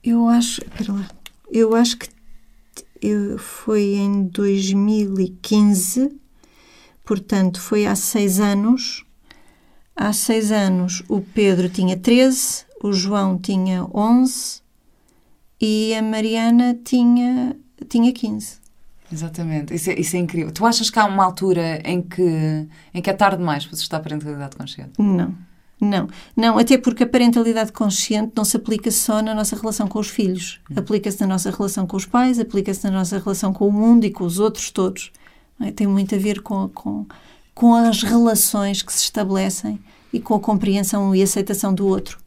[0.04, 1.08] eu acho, espera lá,
[1.52, 2.10] eu acho que
[3.00, 6.20] eu, foi em 2015,
[7.06, 9.06] portanto foi há seis anos.
[9.96, 14.62] Há seis anos o Pedro tinha 13, o João tinha 11
[15.60, 17.56] e a Mariana tinha,
[17.88, 18.60] tinha 15.
[19.12, 20.52] Exatamente, isso é, isso é incrível.
[20.52, 23.84] Tu achas que há uma altura em que, em que é tarde demais para se
[23.84, 24.94] estar a parentalidade consciente?
[24.98, 25.36] Não,
[25.80, 26.08] não.
[26.36, 30.08] Não, até porque a parentalidade consciente não se aplica só na nossa relação com os
[30.08, 30.62] filhos.
[30.70, 30.76] Hum.
[30.78, 34.12] Aplica-se na nossa relação com os pais, aplica-se na nossa relação com o mundo e
[34.12, 35.12] com os outros todos.
[35.60, 35.72] É?
[35.72, 37.06] Tem muito a ver com, com,
[37.54, 39.80] com as relações que se estabelecem
[40.14, 42.21] e com a compreensão e aceitação do outro.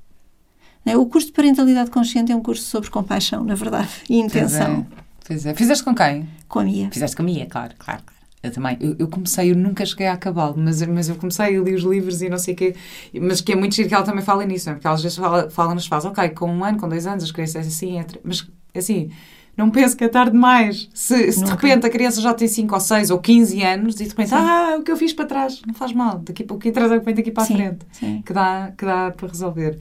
[0.85, 0.97] É?
[0.97, 4.85] O curso de parentalidade consciente é um curso sobre compaixão, na verdade, e intenção.
[4.85, 5.05] Pois é.
[5.26, 5.55] Pois é.
[5.55, 6.28] Fizeste com quem?
[6.49, 6.91] Com a Mia.
[6.91, 8.03] Fizeste com a Mia, claro, claro.
[8.43, 8.76] Eu também.
[8.78, 11.82] Eu, eu, comecei, eu nunca cheguei a acabá-lo, mas, mas eu comecei, eu li os
[11.82, 12.76] livros e não sei o quê.
[13.18, 14.74] Mas que é muito giro que ela também fala nisso, não é?
[14.74, 17.24] Porque ela às vezes fala, fala nos faz, ok, com um ano, com dois anos,
[17.24, 18.20] as crianças assim, entre...
[18.22, 19.11] mas assim,
[19.57, 20.91] não penso que é tarde demais.
[20.93, 24.07] Se, se de repente a criança já tem 5 ou 6 ou 15 anos e
[24.07, 26.68] tu pensas, ah, o que eu fiz para trás, não faz mal, daqui, o que
[26.68, 28.22] interessa é o que vem daqui para a sim, frente, sim.
[28.26, 29.78] Que, dá, que dá para resolver.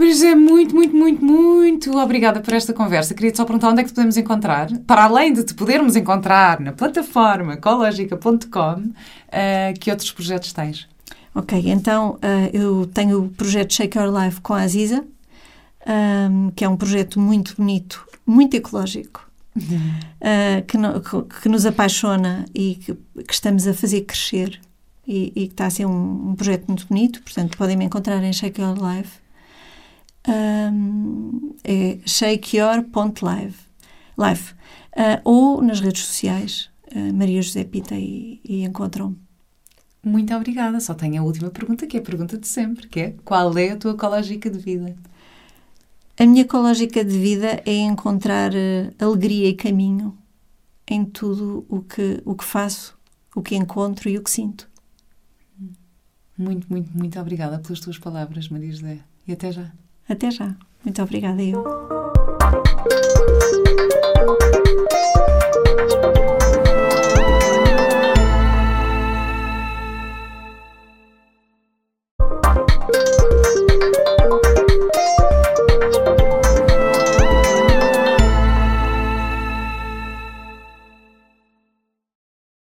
[0.00, 3.12] Mas é muito, muito, muito, muito obrigada por esta conversa.
[3.12, 4.70] Queria-te só perguntar onde é que te podemos encontrar.
[4.86, 10.88] Para além de te podermos encontrar na plataforma ecologica.com, uh, que outros projetos tens?
[11.34, 12.18] Ok, então uh,
[12.50, 15.04] eu tenho o projeto Shake Your Life com a Aziza,
[15.86, 19.98] um, que é um projeto muito bonito, muito ecológico, uhum.
[20.22, 24.58] uh, que, no, que, nos apaixona e que, que, estamos a fazer crescer
[25.06, 27.22] e, e que está a ser um, um projeto muito bonito.
[27.22, 29.20] Portanto, podem me encontrar em Shake Your Life
[30.30, 33.70] um, é shakeyour.live
[34.20, 34.52] live,
[34.96, 39.18] uh, ou nas redes sociais, uh, Maria José Pita, e, e encontram-me.
[40.02, 40.78] Muito obrigada.
[40.80, 43.70] Só tenho a última pergunta, que é a pergunta de sempre, que é qual é
[43.70, 44.96] a tua ecológica de vida?
[46.18, 50.16] A minha ecológica de vida é encontrar uh, alegria e caminho
[50.86, 52.98] em tudo o que, o que faço,
[53.34, 54.68] o que encontro e o que sinto.
[56.36, 58.98] Muito, muito, muito obrigada pelas tuas palavras, Maria José.
[59.26, 59.70] E até já.
[60.10, 60.56] Até já.
[60.84, 61.62] Muito obrigada eu.